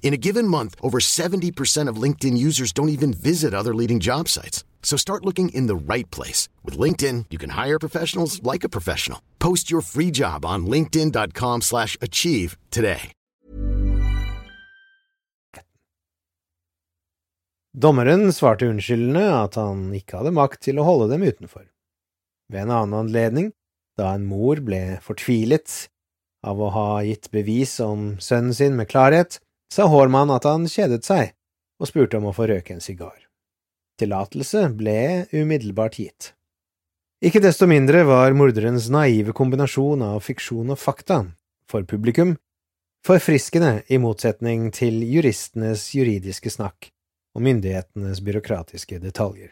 In 0.00 0.14
a 0.14 0.16
given 0.16 0.48
month, 0.48 0.74
over 0.80 0.98
70% 1.00 1.90
of 1.90 2.02
LinkedIn 2.02 2.38
users 2.38 2.72
don't 2.72 2.88
even 2.88 3.12
visit 3.12 3.52
other 3.52 3.74
leading 3.74 4.00
job 4.00 4.28
sites. 4.28 4.64
So 4.82 4.96
start 4.96 5.26
looking 5.26 5.50
in 5.50 5.66
the 5.66 5.76
right 5.76 6.10
place. 6.10 6.48
With 6.64 6.78
LinkedIn, 6.78 7.26
you 7.28 7.36
can 7.36 7.50
hire 7.50 7.78
professionals 7.78 8.42
like 8.42 8.64
a 8.64 8.70
professional. 8.70 9.20
Post 9.38 9.70
your 9.70 9.82
free 9.82 10.10
job 10.10 10.46
on 10.46 10.66
linkedin.com 10.66 11.60
slash 11.60 11.98
achieve 12.00 12.56
today. 12.70 13.12
Dommeren 17.78 18.32
svarte 18.32 18.66
unnskyldende 18.66 19.22
at 19.28 19.54
han 19.60 19.92
ikke 19.94 20.18
hadde 20.18 20.32
makt 20.34 20.64
til 20.66 20.80
å 20.80 20.86
holde 20.86 21.12
dem 21.12 21.22
utenfor. 21.22 21.68
Ved 22.50 22.64
en 22.64 22.72
annen 22.74 22.96
anledning, 22.96 23.52
da 23.98 24.14
en 24.16 24.24
mor 24.26 24.58
ble 24.64 24.96
fortvilet 25.04 25.84
av 26.42 26.58
å 26.58 26.72
ha 26.74 26.88
gitt 27.06 27.28
bevis 27.30 27.76
om 27.84 28.16
sønnen 28.24 28.56
sin 28.56 28.74
med 28.78 28.88
klarhet, 28.90 29.38
sa 29.72 29.86
Hårmann 29.90 30.32
at 30.34 30.46
han 30.48 30.66
kjedet 30.68 31.04
seg, 31.06 31.34
og 31.78 31.90
spurte 31.90 32.18
om 32.18 32.28
å 32.30 32.34
få 32.34 32.48
røyke 32.50 32.74
en 32.74 32.82
sigar. 32.82 33.16
Tillatelse 33.98 34.68
ble 34.78 35.26
umiddelbart 35.32 35.98
gitt. 35.98 36.32
Ikke 37.18 37.42
desto 37.42 37.66
mindre 37.66 38.04
var 38.06 38.34
morderens 38.38 38.86
naive 38.94 39.34
kombinasjon 39.34 40.04
av 40.06 40.20
fiksjon 40.22 40.70
og 40.70 40.78
fakta, 40.78 41.24
for 41.66 41.82
publikum, 41.82 42.36
forfriskende 43.06 43.82
i 43.90 43.98
motsetning 43.98 44.70
til 44.74 45.02
juristenes 45.02 45.88
juridiske 45.96 46.52
snakk 46.54 46.92
og 47.34 47.42
myndighetenes 47.46 48.22
byråkratiske 48.24 49.00
detaljer. 49.02 49.50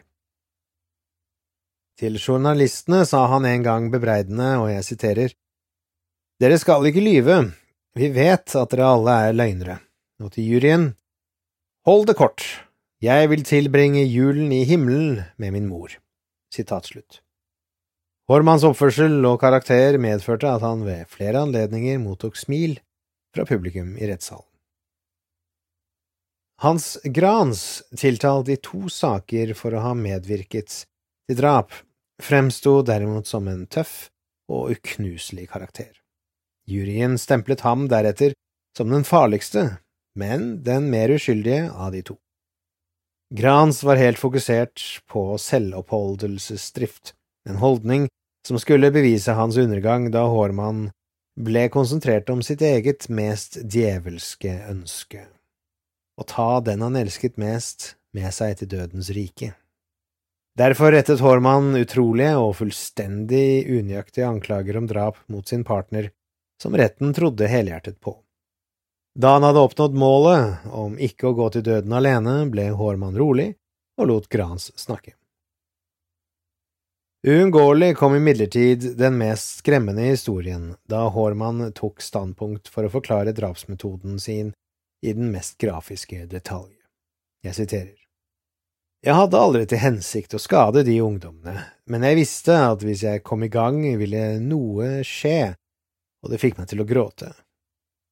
Til 1.97 2.19
journalistene 2.21 3.01
sa 3.09 3.23
han 3.31 3.47
en 3.49 3.63
gang 3.65 3.91
bebreidende, 3.91 4.57
og 4.61 4.69
jeg 4.69 4.85
siterer, 4.85 5.35
Dere 6.37 6.59
skal 6.61 6.85
ikke 6.85 7.01
lyve, 7.01 7.37
vi 7.97 8.11
vet 8.13 8.53
at 8.53 8.69
dere 8.69 8.89
alle 8.93 9.15
er 9.25 9.33
løgnere, 9.33 9.79
og 10.23 10.33
til 10.35 10.47
juryen, 10.51 10.89
Hold 11.87 12.09
det 12.09 12.17
kort, 12.19 12.43
jeg 12.99 13.29
vil 13.31 13.45
tilbringe 13.47 14.01
julen 14.03 14.51
i 14.51 14.65
himmelen 14.67 15.21
med 15.39 15.53
min 15.55 15.69
mor. 15.69 15.93
Sitat 16.51 16.89
slutt. 16.89 17.21
Hormanns 18.27 18.65
oppførsel 18.67 19.23
og 19.29 19.37
karakter 19.39 19.95
medførte 20.03 20.49
at 20.51 20.65
han 20.65 20.83
ved 20.83 21.07
flere 21.07 21.45
anledninger 21.45 22.01
mottok 22.03 22.35
smil 22.35 22.75
fra 23.31 23.45
publikum 23.47 23.93
i 23.95 24.09
rettssalen. 24.09 24.43
Hans 26.59 26.97
Grans, 27.13 27.83
tiltalt 27.95 28.49
i 28.49 28.57
to 28.57 28.89
saker 28.91 29.53
for 29.55 29.77
å 29.77 29.85
ha 29.85 29.93
medvirket 29.95 30.73
til 31.29 31.39
drap, 31.39 31.71
fremsto 32.19 32.81
derimot 32.81 33.29
som 33.29 33.47
en 33.47 33.63
tøff 33.69 34.09
og 34.49 34.73
uknuselig 34.73 35.47
karakter. 35.53 35.93
Juryen 36.67 37.15
stemplet 37.21 37.61
ham 37.63 37.85
deretter 37.87 38.33
som 38.75 38.89
den 38.91 39.05
farligste, 39.07 39.77
men 40.17 40.63
den 40.65 40.89
mer 40.93 41.13
uskyldige 41.13 41.69
av 41.71 41.93
de 41.95 42.03
to. 42.09 42.17
Grans 43.33 43.83
var 43.83 43.99
helt 43.99 44.19
fokusert 44.19 44.81
på 45.11 45.29
selvoppholdelsesdrift, 45.41 47.13
en 47.49 47.61
holdning 47.61 48.07
som 48.47 48.59
skulle 48.59 48.91
bevise 48.95 49.35
hans 49.35 49.57
undergang 49.59 50.09
da 50.11 50.25
Hårmann 50.31 50.89
ble 51.37 51.67
konsentrert 51.69 52.29
om 52.33 52.41
sitt 52.41 52.63
eget 52.65 53.09
mest 53.13 53.59
djevelske 53.63 54.59
ønske– 54.71 55.27
å 56.17 56.25
ta 56.25 56.59
den 56.65 56.81
han 56.81 56.97
elsket 56.97 57.37
mest, 57.37 57.93
med 58.17 58.33
seg 58.33 58.57
til 58.57 58.71
dødens 58.71 59.11
rike. 59.13 59.51
Derfor 60.57 60.89
rettet 60.95 61.21
Hormann 61.21 61.75
utrolige 61.77 62.33
og 62.41 62.55
fullstendig 62.57 63.67
unøyaktige 63.69 64.25
anklager 64.25 64.79
om 64.79 64.87
drap 64.89 65.19
mot 65.29 65.45
sin 65.45 65.61
partner, 65.67 66.09
som 66.61 66.73
retten 66.73 67.13
trodde 67.13 67.49
helhjertet 67.51 67.99
på. 68.01 68.15
Da 69.17 69.33
han 69.33 69.43
hadde 69.43 69.59
oppnådd 69.65 69.95
målet 69.97 70.67
om 70.77 70.97
ikke 71.01 71.31
å 71.31 71.37
gå 71.37 71.47
til 71.55 71.63
døden 71.65 71.93
alene, 71.97 72.43
ble 72.53 72.67
Hormann 72.77 73.17
rolig 73.17 73.55
og 73.97 74.11
lot 74.11 74.27
Grans 74.29 74.69
snakke. 74.77 75.15
Uunngåelig 77.25 77.95
kom 77.97 78.13
imidlertid 78.13 78.85
den 78.99 79.17
mest 79.17 79.63
skremmende 79.63 80.05
historien 80.05 80.75
da 80.85 81.07
Hormann 81.09 81.71
tok 81.73 82.03
standpunkt 82.05 82.69
for 82.69 82.85
å 82.85 82.91
forklare 82.93 83.33
drapsmetoden 83.33 84.19
sin 84.21 84.53
i 85.01 85.15
den 85.17 85.31
mest 85.33 85.57
grafiske 85.57 86.27
detalj. 86.29 86.75
Jeg 87.41 87.57
siterer. 87.57 87.97
Jeg 89.01 89.17
hadde 89.17 89.41
aldri 89.41 89.65
til 89.65 89.81
hensikt 89.81 90.37
å 90.37 90.41
skade 90.41 90.85
de 90.85 90.99
ungdommene, 91.01 91.65
men 91.89 92.05
jeg 92.05 92.21
visste 92.21 92.61
at 92.69 92.85
hvis 92.85 93.01
jeg 93.09 93.25
kom 93.25 93.41
i 93.45 93.49
gang, 93.49 93.81
ville 93.97 94.37
noe 94.45 95.01
skje, 95.01 95.55
og 96.21 96.29
det 96.29 96.41
fikk 96.45 96.61
meg 96.61 96.69
til 96.69 96.85
å 96.85 96.89
gråte. 96.89 97.33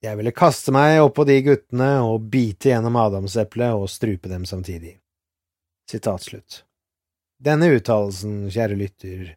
Jeg 0.04 0.20
ville 0.20 0.34
kaste 0.36 0.74
meg 0.76 1.00
oppå 1.04 1.24
de 1.28 1.40
guttene 1.46 1.90
og 2.06 2.28
bite 2.32 2.72
gjennom 2.72 2.98
adamseplet 3.00 3.78
og 3.78 3.90
strupe 3.90 4.30
dem 4.30 4.46
samtidig. 4.46 4.98
Sitat 5.90 6.26
slutt. 6.26 6.64
Denne 7.42 7.70
uttalelsen, 7.76 8.46
kjære 8.52 8.78
lytter, 8.80 9.34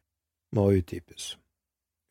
må 0.54 0.70
utdypes. 0.78 1.36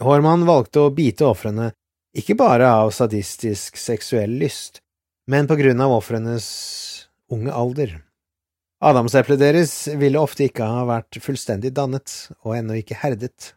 Hormann 0.04 0.46
valgte 0.46 0.86
å 0.86 0.94
bite 0.94 1.26
ofrene 1.26 1.72
ikke 2.18 2.38
bare 2.38 2.70
av 2.70 2.92
sadistisk 2.96 3.78
seksuell 3.78 4.38
lyst, 4.42 4.82
men 5.30 5.48
på 5.50 5.58
grunn 5.60 5.82
av 5.84 5.96
ofrenes 5.98 6.48
unge 7.34 7.54
alder. 7.54 7.98
Adamseplet 8.78 9.42
deres 9.42 9.74
ville 9.98 10.22
ofte 10.22 10.48
ikke 10.48 10.66
ha 10.70 10.86
vært 10.88 11.18
fullstendig 11.22 11.74
dannet 11.78 12.14
og 12.44 12.56
ennå 12.58 12.78
ikke 12.82 13.00
herdet. 13.02 13.54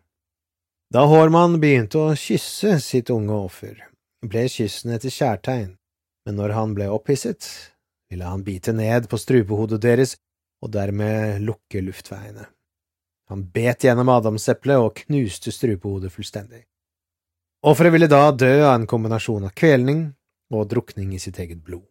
Da 0.90 1.04
Hårmann 1.06 1.58
begynte 1.62 2.00
å 2.00 2.16
kysse 2.18 2.78
sitt 2.82 3.12
unge 3.12 3.36
offer, 3.36 3.76
ble 4.26 4.46
kyssene 4.52 4.98
til 5.00 5.14
kjærtegn, 5.14 5.74
men 6.26 6.36
når 6.36 6.54
han 6.56 6.74
ble 6.76 6.88
opphisset, 6.92 7.46
ville 8.10 8.26
han 8.26 8.44
bite 8.44 8.74
ned 8.76 9.08
på 9.08 9.18
strupehodet 9.20 9.80
deres 9.82 10.16
og 10.60 10.72
dermed 10.74 11.40
lukke 11.46 11.80
luftveiene. 11.84 12.44
Han 13.30 13.46
bet 13.54 13.86
gjennom 13.86 14.10
adamseplet 14.10 14.82
og 14.82 14.96
knuste 15.04 15.52
strupehodet 15.54 16.10
fullstendig. 16.12 16.64
Offeret 17.62 17.94
ville 17.94 18.08
da 18.10 18.30
dø 18.32 18.50
av 18.64 18.74
en 18.74 18.88
kombinasjon 18.90 19.46
av 19.46 19.54
kvelning 19.56 20.08
og 20.50 20.66
drukning 20.72 21.14
i 21.14 21.20
sitt 21.22 21.38
eget 21.38 21.62
blod. 21.62 21.86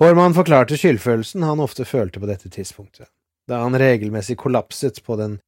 Hormann 0.00 0.36
forklarte 0.36 0.78
skyldfølelsen 0.80 1.44
han 1.44 1.60
ofte 1.60 1.86
følte 1.88 2.20
på 2.20 2.28
dette 2.28 2.50
tidspunktet, 2.52 3.08
da 3.48 3.62
han 3.64 3.76
regelmessig 3.78 4.36
kollapset 4.40 5.02
på 5.04 5.16
den 5.20 5.38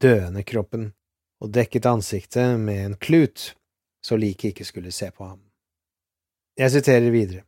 døende 0.00 0.42
kroppen 0.44 0.90
og 1.44 1.52
dekket 1.54 1.86
ansiktet 1.86 2.58
med 2.60 2.84
en 2.84 2.96
klut 3.00 3.52
så 4.08 4.16
liket 4.16 4.54
ikke 4.54 4.66
skulle 4.68 4.92
se 4.94 5.10
på 5.12 5.26
ham. 5.26 5.42
Jeg 6.58 6.72
siterer 6.74 7.12
videre. 7.14 7.44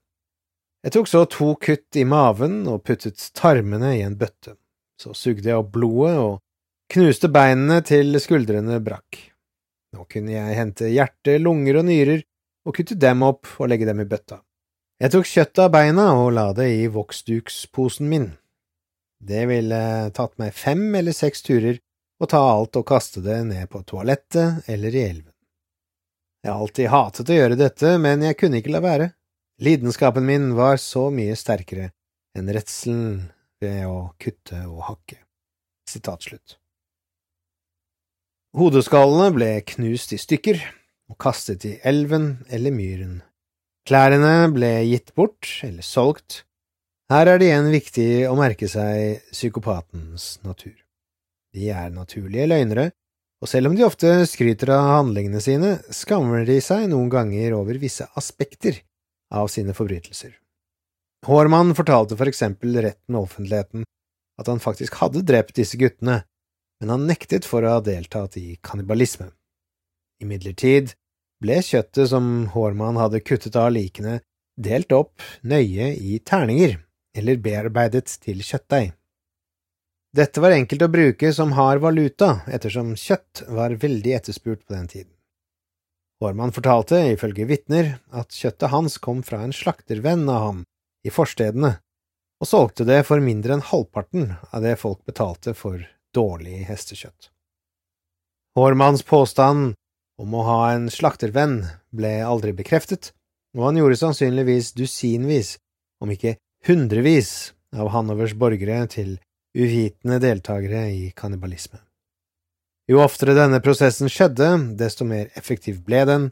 Jeg 0.84 0.94
tok 0.94 1.08
så 1.10 1.24
to 1.28 1.54
kutt 1.60 1.96
i 1.98 2.06
maven 2.08 2.62
og 2.70 2.84
puttet 2.88 3.20
tarmene 3.36 3.94
i 3.98 4.04
en 4.04 4.16
bøtte, 4.20 4.54
så 5.00 5.12
sugde 5.16 5.50
jeg 5.50 5.60
opp 5.60 5.72
blodet 5.74 6.14
og 6.20 6.38
knuste 6.92 7.28
beinene 7.32 7.80
til 7.86 8.16
skuldrene 8.22 8.78
brakk. 8.84 9.18
Nå 9.96 10.06
kunne 10.10 10.36
jeg 10.36 10.56
hente 10.56 10.88
hjerte, 10.92 11.36
lunger 11.42 11.80
og 11.80 11.88
nyrer 11.88 12.22
og 12.66 12.76
kutte 12.76 12.96
dem 13.00 13.24
opp 13.26 13.48
og 13.58 13.70
legge 13.72 13.88
dem 13.88 14.00
i 14.02 14.08
bøtta. 14.08 14.40
Jeg 15.00 15.14
tok 15.14 15.28
kjøttet 15.28 15.62
av 15.64 15.72
beina 15.74 16.06
og 16.20 16.34
la 16.36 16.50
det 16.56 16.68
i 16.76 16.86
voksduksposen 16.92 18.08
min. 18.08 18.30
Det 19.20 19.46
ville 19.48 19.80
tatt 20.16 20.36
meg 20.40 20.56
fem 20.56 20.86
eller 20.96 21.16
seks 21.16 21.44
turer 21.44 21.80
å 22.20 22.28
ta 22.28 22.40
alt 22.52 22.76
og 22.76 22.86
kaste 22.88 23.22
det 23.24 23.38
ned 23.48 23.68
på 23.72 23.82
toalettet 23.88 24.68
eller 24.68 24.96
i 24.96 25.04
elven. 25.08 25.29
Jeg 26.40 26.56
alltid 26.56 26.88
hatet 26.88 27.30
å 27.30 27.36
gjøre 27.36 27.58
dette, 27.60 27.96
men 28.00 28.22
jeg 28.24 28.38
kunne 28.40 28.60
ikke 28.60 28.72
la 28.72 28.80
være. 28.84 29.10
Lidenskapen 29.60 30.24
min 30.24 30.54
var 30.56 30.78
så 30.80 31.10
mye 31.12 31.36
sterkere 31.36 31.90
enn 32.36 32.48
redselen 32.48 33.26
ved 33.60 33.84
å 33.84 34.14
kutte 34.20 34.62
og 34.64 34.86
hakke. 34.88 35.18
Sitat. 35.90 36.56
Hodeskallene 38.56 39.34
ble 39.34 39.50
knust 39.68 40.14
i 40.16 40.20
stykker 40.20 40.62
og 41.10 41.18
kastet 41.20 41.66
i 41.68 41.74
elven 41.84 42.38
eller 42.48 42.72
myren 42.72 43.18
Klærne 43.88 44.50
ble 44.54 44.68
gitt 44.86 45.14
bort 45.16 45.48
eller 45.66 45.82
solgt. 45.82 46.44
Her 47.10 47.26
er 47.26 47.40
det 47.40 47.48
igjen 47.48 47.70
viktig 47.72 48.10
å 48.28 48.36
merke 48.38 48.68
seg 48.70 49.24
psykopatens 49.32 50.36
natur. 50.46 50.76
De 51.50 51.72
er 51.74 51.88
naturlige 51.90 52.46
løgnere, 52.46 52.92
og 53.40 53.48
selv 53.48 53.70
om 53.70 53.76
de 53.76 53.86
ofte 53.86 54.08
skryter 54.28 54.72
av 54.74 54.88
handlingene 54.98 55.40
sine, 55.40 55.78
skammer 55.94 56.44
de 56.48 56.58
seg 56.64 56.86
noen 56.92 57.08
ganger 57.12 57.56
over 57.56 57.80
visse 57.80 58.04
aspekter 58.20 58.82
av 59.32 59.48
sine 59.52 59.72
forbrytelser. 59.76 60.34
Hårmann 61.26 61.74
fortalte 61.76 62.16
for 62.16 62.28
eksempel 62.28 62.76
retten 62.84 63.16
og 63.16 63.28
offentligheten 63.28 63.84
at 64.40 64.48
han 64.48 64.60
faktisk 64.60 64.96
hadde 65.02 65.24
drept 65.28 65.56
disse 65.56 65.76
guttene, 65.80 66.22
men 66.80 66.92
han 66.94 67.06
nektet 67.08 67.48
for 67.48 67.64
å 67.64 67.76
ha 67.76 67.82
deltatt 67.84 68.38
i 68.40 68.56
kannibalisme. 68.64 69.28
Imidlertid 70.20 70.94
ble 71.40 71.60
kjøttet 71.64 72.12
som 72.12 72.48
Hårmann 72.52 73.00
hadde 73.00 73.22
kuttet 73.24 73.56
av 73.56 73.72
likene, 73.72 74.20
delt 74.60 74.92
opp 74.92 75.24
nøye 75.40 75.92
i 75.96 76.20
terninger, 76.24 76.76
eller 77.16 77.40
bearbeidet 77.40 78.18
til 78.20 78.40
kjøttdeig. 78.44 78.92
Dette 80.10 80.42
var 80.42 80.50
enkelt 80.50 80.82
å 80.82 80.90
bruke 80.90 81.30
som 81.30 81.52
hard 81.54 81.84
valuta, 81.84 82.40
ettersom 82.50 82.96
kjøtt 82.98 83.44
var 83.46 83.76
veldig 83.78 84.14
etterspurt 84.16 84.64
på 84.66 84.74
den 84.74 84.88
tiden. 84.90 85.12
Hårmann 86.20 86.50
fortalte, 86.52 86.98
ifølge 87.12 87.46
vitner, 87.46 87.92
at 88.10 88.34
kjøttet 88.34 88.72
hans 88.72 88.98
kom 88.98 89.22
fra 89.22 89.44
en 89.44 89.54
slaktervenn 89.54 90.26
av 90.28 90.42
ham 90.48 90.58
i 91.06 91.12
forstedene, 91.14 91.76
og 92.42 92.50
solgte 92.50 92.84
det 92.88 93.04
for 93.06 93.22
mindre 93.22 93.54
enn 93.56 93.64
halvparten 93.70 94.34
av 94.50 94.66
det 94.66 94.74
folk 94.82 95.04
betalte 95.06 95.54
for 95.54 95.78
dårlig 96.16 96.64
hestekjøtt. 96.66 97.30
Hårmanns 98.58 99.06
påstand 99.06 99.76
om 100.20 100.34
å 100.34 100.44
ha 100.44 100.60
en 100.74 100.90
slaktervenn 100.90 101.62
ble 101.94 102.16
aldri 102.26 102.50
bekreftet, 102.56 103.12
og 103.54 103.68
han 103.68 103.78
gjorde 103.78 104.02
sannsynligvis 104.02 104.74
dusinvis, 104.74 105.54
om 106.02 106.10
ikke 106.10 106.34
hundrevis, 106.66 107.52
av 107.70 107.92
Hanovers 107.94 108.34
borgere 108.34 108.82
til 108.90 109.20
uvitende 109.56 110.18
deltakere 110.22 110.88
i 110.92 111.10
kannibalisme. 111.16 111.80
Jo 112.90 113.02
oftere 113.04 113.36
denne 113.38 113.60
prosessen 113.62 114.10
skjedde, 114.10 114.50
desto 114.78 115.06
mer 115.06 115.30
effektiv 115.38 115.82
ble 115.86 116.04
den, 116.08 116.28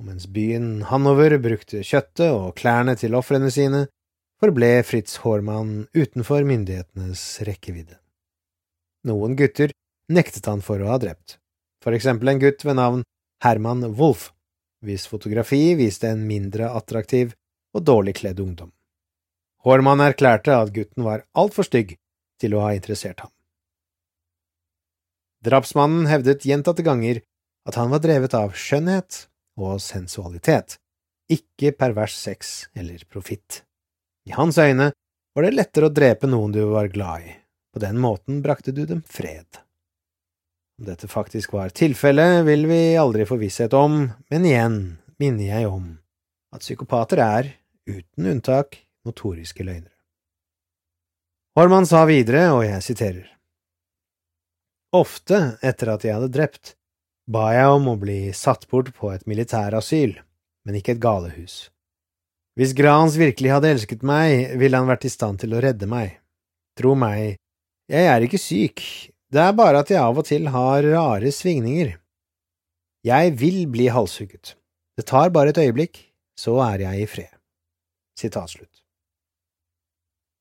og 0.00 0.08
mens 0.08 0.24
byen 0.32 0.86
Hanover 0.88 1.36
brukte 1.42 1.82
kjøttet 1.84 2.30
og 2.32 2.54
klærne 2.56 2.96
til 2.96 3.16
ofrene 3.18 3.50
sine 3.52 3.84
forble 4.40 4.70
Fritz 4.88 5.18
Hormann 5.20 5.90
utenfor 5.92 6.46
myndighetenes 6.48 7.42
rekkevidde. 7.44 7.98
Noen 9.04 9.36
gutter 9.36 9.74
nektet 10.08 10.48
han 10.48 10.64
for 10.64 10.80
å 10.80 10.94
ha 10.94 10.96
drept, 11.00 11.36
for 11.84 11.96
eksempel 11.96 12.32
en 12.32 12.40
gutt 12.40 12.64
ved 12.64 12.78
navn 12.80 13.04
Herman 13.44 13.84
Wolff, 14.00 14.30
hvis 14.80 15.04
fotografi 15.08 15.74
viste 15.76 16.08
en 16.08 16.24
mindre 16.28 16.72
attraktiv 16.72 17.34
og 17.76 17.84
dårlig 17.84 18.16
kledd 18.22 18.40
ungdom. 18.40 18.72
Hormann 19.68 20.00
erklærte 20.00 20.56
at 20.56 20.72
gutten 20.72 21.04
var 21.04 21.26
altfor 21.36 21.68
stygg 21.68 21.98
til 22.40 22.56
å 22.56 22.64
ha 22.64 22.72
interessert 22.76 23.22
ham. 23.24 23.32
Drapsmannen 25.44 26.08
hevdet 26.10 26.44
gjentatte 26.44 26.84
ganger 26.84 27.22
at 27.68 27.76
han 27.80 27.92
var 27.92 28.02
drevet 28.04 28.34
av 28.36 28.52
skjønnhet 28.56 29.24
og 29.60 29.80
sensualitet, 29.84 30.76
ikke 31.30 31.72
pervers 31.78 32.16
sex 32.16 32.68
eller 32.76 33.04
profitt. 33.08 33.62
I 34.28 34.34
hans 34.36 34.58
øyne 34.60 34.90
var 35.34 35.46
det 35.46 35.54
lettere 35.54 35.88
å 35.88 35.94
drepe 35.94 36.28
noen 36.28 36.52
du 36.52 36.60
var 36.72 36.90
glad 36.92 37.28
i, 37.28 37.34
på 37.72 37.82
den 37.82 38.00
måten 38.02 38.42
brakte 38.44 38.74
du 38.76 38.82
dem 38.88 39.02
fred. 39.06 39.60
Om 40.80 40.88
dette 40.88 41.08
faktisk 41.12 41.52
var 41.52 41.72
tilfellet, 41.76 42.42
vil 42.48 42.66
vi 42.68 42.80
aldri 42.96 43.26
få 43.28 43.36
visshet 43.40 43.74
om, 43.76 44.02
men 44.32 44.48
igjen 44.48 44.78
minner 45.20 45.52
jeg 45.52 45.68
om 45.68 45.90
at 46.56 46.64
psykopater 46.64 47.20
er, 47.20 47.50
uten 47.88 48.28
unntak, 48.32 48.80
notoriske 49.06 49.64
løgnere. 49.64 49.99
Hormann 51.60 51.84
sa 51.84 52.06
videre, 52.08 52.46
og 52.56 52.62
jeg 52.64 52.80
siterer, 52.80 53.24
Ofte 54.96 55.58
etter 55.60 55.90
at 55.92 56.06
jeg 56.06 56.16
hadde 56.16 56.30
drept, 56.32 56.70
ba 57.28 57.50
jeg 57.52 57.74
om 57.74 57.90
å 57.92 57.98
bli 58.00 58.30
satt 58.32 58.64
bort 58.70 58.88
på 58.96 59.10
et 59.12 59.26
militærasyl, 59.28 60.14
men 60.64 60.78
ikke 60.78 60.94
et 60.94 61.02
galehus. 61.04 61.58
Hvis 62.56 62.72
Grans 62.78 63.18
virkelig 63.20 63.52
hadde 63.52 63.74
elsket 63.74 64.08
meg, 64.08 64.56
ville 64.56 64.80
han 64.80 64.88
vært 64.88 65.04
i 65.04 65.12
stand 65.12 65.42
til 65.44 65.52
å 65.52 65.60
redde 65.60 65.84
meg. 65.90 66.16
Tro 66.80 66.96
meg, 66.96 67.36
jeg 67.92 68.08
er 68.08 68.24
ikke 68.24 68.40
syk, 68.40 68.80
det 69.28 69.44
er 69.44 69.52
bare 69.60 69.84
at 69.84 69.92
jeg 69.92 70.00
av 70.00 70.16
og 70.16 70.30
til 70.32 70.48
har 70.56 70.80
rare 70.96 71.28
svingninger. 71.28 71.92
Jeg 73.04 73.36
vil 73.36 73.66
bli 73.68 73.92
halshugget. 73.92 74.56
Det 74.96 75.10
tar 75.12 75.28
bare 75.36 75.52
et 75.52 75.60
øyeblikk, 75.60 76.06
så 76.40 76.56
er 76.72 76.88
jeg 76.88 77.04
i 77.04 77.10
fred. 77.18 77.34
Sitat 78.16 78.56
slutt. 78.56 78.79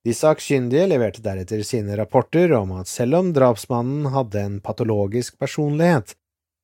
De 0.09 0.13
sakkyndige 0.17 0.87
leverte 0.89 1.21
deretter 1.21 1.59
sine 1.61 1.93
rapporter 1.99 2.49
om 2.57 2.71
at 2.79 2.89
selv 2.89 3.19
om 3.19 3.27
drapsmannen 3.29 4.07
hadde 4.09 4.41
en 4.41 4.55
patologisk 4.65 5.35
personlighet, 5.37 6.15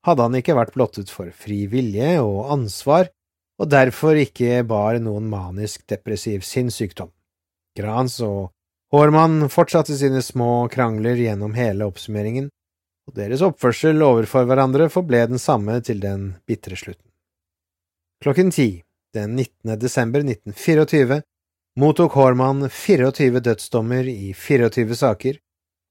hadde 0.07 0.25
han 0.25 0.37
ikke 0.39 0.55
vært 0.57 0.73
blottet 0.73 1.11
for 1.13 1.29
fri 1.29 1.59
vilje 1.69 2.15
og 2.23 2.49
ansvar, 2.55 3.11
og 3.61 3.69
derfor 3.69 4.17
ikke 4.17 4.63
bar 4.65 4.97
noen 4.97 5.27
manisk-depressiv 5.29 6.41
sinnssykdom. 6.41 7.11
Grans 7.77 8.17
og 8.25 8.49
Hårmann 8.95 9.45
fortsatte 9.53 9.93
sine 9.99 10.23
små 10.25 10.65
krangler 10.73 11.21
gjennom 11.21 11.53
hele 11.53 11.85
oppsummeringen, 11.85 12.49
og 13.05 13.21
deres 13.21 13.45
oppførsel 13.45 14.01
overfor 14.01 14.49
hverandre 14.49 14.89
forble 14.89 15.21
den 15.35 15.43
samme 15.45 15.77
til 15.85 16.01
den 16.01 16.31
bitre 16.49 16.81
slutten. 16.81 17.05
Klokken 18.25 18.49
ti 18.49 18.69
den 19.13 19.37
19. 19.37 19.77
desember 19.77 20.25
1924 20.25 21.21
mottok 21.75 22.13
Hormann 22.15 22.69
24 22.69 23.41
dødsdommer 23.43 24.07
i 24.07 24.33
24 24.33 24.95
saker, 24.95 25.39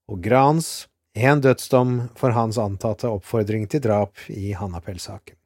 og 0.09 0.21
Grans 0.25 0.87
én 1.15 1.41
dødsdom 1.41 2.09
for 2.17 2.33
hans 2.33 2.57
antatte 2.57 3.09
oppfordring 3.09 3.67
til 3.69 3.83
drap 3.85 4.17
i 4.29 4.53
Hannapel-saken. 4.57 5.37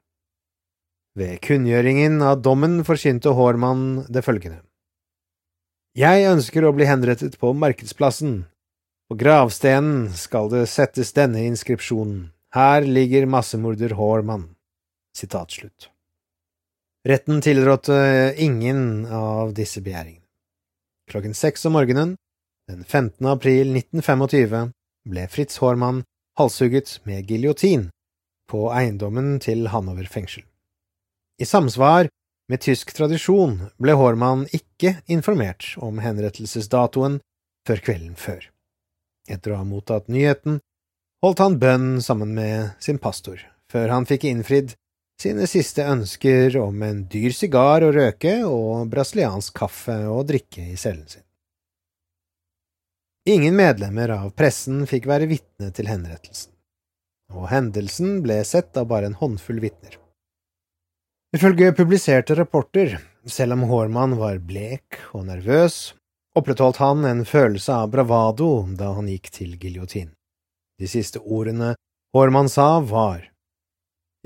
Ved 1.19 1.41
kunngjøringen 1.43 2.21
av 2.23 2.39
dommen 2.45 2.80
forkynte 2.88 3.34
Hormann 3.36 4.06
det 4.08 4.23
følgende. 4.23 4.62
Jeg 5.97 6.30
ønsker 6.30 6.63
å 6.63 6.71
bli 6.71 6.88
henrettet 6.88 7.36
på 7.41 7.52
markedsplassen. 7.58 8.45
På 9.10 9.17
gravstenen 9.19 10.08
skal 10.15 10.47
det 10.54 10.67
settes 10.71 11.12
denne 11.17 11.43
inskripsjonen. 11.49 12.30
Her 12.56 12.86
ligger 12.88 13.28
massemorder 13.28 13.97
Hormann. 13.99 14.54
Sitat 15.17 15.52
slutt. 15.52 15.89
Retten 17.08 17.41
tilrådte 17.41 17.99
ingen 18.38 19.06
av 19.06 19.54
disse 19.58 19.82
begjæringene. 19.84 20.18
Klokken 21.10 21.34
seks 21.34 21.65
om 21.65 21.74
morgenen 21.74 22.17
den 22.69 22.84
15. 22.84 23.26
april 23.26 23.72
1925 23.78 24.72
ble 25.10 25.24
Fritz 25.28 25.58
Hormann 25.58 26.04
halshugget 26.38 27.00
med 27.04 27.26
giljotin 27.26 27.88
på 28.50 28.67
eiendommen 28.69 29.39
til 29.41 29.72
Hanover 29.74 30.06
fengsel. 30.06 30.43
I 31.41 31.45
samsvar 31.50 32.12
med 32.50 32.62
tysk 32.62 32.93
tradisjon 32.93 33.58
ble 33.82 33.95
Hormann 33.98 34.45
ikke 34.54 35.00
informert 35.10 35.72
om 35.82 35.98
henrettelsesdatoen 36.04 37.17
før 37.65 37.82
kvelden 37.88 38.13
før. 38.13 38.45
Etter 39.30 39.56
å 39.56 39.63
ha 39.63 39.65
mottatt 39.65 40.13
nyheten 40.13 40.62
holdt 41.26 41.41
han 41.41 41.58
bønn 41.58 41.89
sammen 42.06 42.36
med 42.38 42.78
sin 42.86 43.02
pastor, 43.02 43.41
før 43.74 43.95
han 43.95 44.06
fikk 44.06 44.30
innfridd 44.30 44.78
sine 45.19 45.47
siste 45.51 45.84
ønsker 45.84 46.55
om 46.62 46.84
en 46.86 47.01
dyr 47.12 47.34
sigar 47.36 47.84
å 47.84 47.91
røke 47.91 48.38
og 48.47 48.88
brasiliansk 48.91 49.58
kaffe 49.60 49.97
å 50.08 50.21
drikke 50.27 50.63
i 50.71 50.77
cellen 50.79 51.08
sin. 51.12 51.25
Ingen 53.29 53.58
medlemmer 53.60 54.13
av 54.15 54.32
pressen 54.39 54.86
fikk 54.89 55.10
være 55.10 55.27
vitne 55.29 55.73
til 55.75 55.89
henrettelsen, 55.91 56.53
og 57.36 57.49
hendelsen 57.51 58.21
ble 58.23 58.39
sett 58.47 58.77
av 58.79 58.88
bare 58.89 59.12
en 59.12 59.17
håndfull 59.19 59.60
vitner. 59.62 59.99
Ifølge 61.36 61.75
publiserte 61.77 62.34
rapporter, 62.39 62.95
selv 63.27 63.53
om 63.53 63.67
Hormann 63.69 64.15
var 64.17 64.39
blek 64.41 64.97
og 65.13 65.27
nervøs, 65.27 65.91
opprettholdt 66.39 66.79
han 66.82 67.03
en 67.05 67.25
følelse 67.27 67.75
av 67.84 67.91
bravado 67.93 68.49
da 68.79 68.95
han 68.95 69.12
gikk 69.12 69.29
til 69.36 69.51
giljotinen. 69.60 70.15
De 70.79 70.88
siste 70.88 71.19
ordene 71.19 71.75
Hormann 72.15 72.49
sa, 72.49 72.79
var 72.79 73.29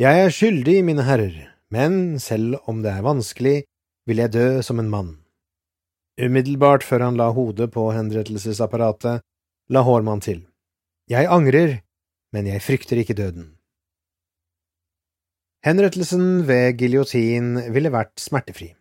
jeg 0.01 0.25
er 0.25 0.31
skyldig, 0.33 0.79
mine 0.85 1.03
herrer, 1.05 1.35
men 1.69 2.17
selv 2.17 2.57
om 2.65 2.81
det 2.81 2.89
er 2.89 3.05
vanskelig, 3.05 3.57
vil 4.09 4.21
jeg 4.23 4.33
dø 4.33 4.47
som 4.65 4.79
en 4.81 4.89
mann. 4.89 5.11
Umiddelbart 6.17 6.81
før 6.85 7.07
han 7.07 7.17
la 7.17 7.27
hodet 7.33 7.69
på 7.73 7.91
henrettelsesapparatet, 7.93 9.21
la 9.69 9.81
Hårmann 9.85 10.21
til. 10.21 10.43
Jeg 11.09 11.29
angrer, 11.29 11.81
men 12.33 12.49
jeg 12.49 12.61
frykter 12.65 13.01
ikke 13.01 13.17
døden. 13.17 13.51
Henrettelsen 15.63 16.43
ved 16.49 16.79
giljotin 16.81 17.55
ville 17.73 17.93
vært 17.93 18.17
smertefri, 18.19 18.73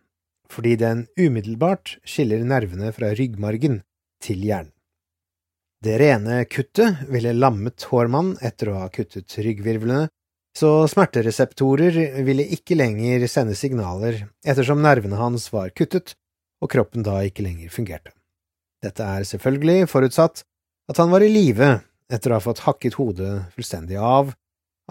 fordi 0.49 0.73
den 0.81 1.05
umiddelbart 1.17 1.99
skiller 2.09 2.41
nervene 2.41 2.89
fra 2.95 3.13
ryggmargen 3.13 3.83
til 4.23 4.41
hjernen. 4.41 4.73
Det 5.83 5.97
rene 5.99 6.41
kuttet 6.47 7.05
ville 7.11 7.35
lammet 7.35 7.85
Hårmann 7.91 8.37
etter 8.41 8.71
å 8.71 8.77
ha 8.81 8.89
kuttet 8.89 9.33
ryggvirvlene 9.35 10.07
så 10.57 10.85
smertereseptorer 10.89 12.21
ville 12.25 12.45
ikke 12.55 12.77
lenger 12.77 13.25
sende 13.31 13.55
signaler 13.57 14.19
ettersom 14.45 14.83
nervene 14.83 15.17
hans 15.17 15.47
var 15.53 15.73
kuttet 15.73 16.13
og 16.63 16.69
kroppen 16.71 17.05
da 17.05 17.19
ikke 17.25 17.45
lenger 17.45 17.73
fungerte. 17.73 18.13
Dette 18.83 19.03
er 19.03 19.25
selvfølgelig 19.27 19.89
forutsatt 19.89 20.43
at 20.91 20.99
han 20.99 21.11
var 21.11 21.23
i 21.23 21.31
live 21.31 21.79
etter 22.13 22.31
å 22.31 22.37
ha 22.37 22.43
fått 22.43 22.63
hakket 22.67 22.99
hodet 22.99 23.33
fullstendig 23.55 23.97
av 23.97 24.33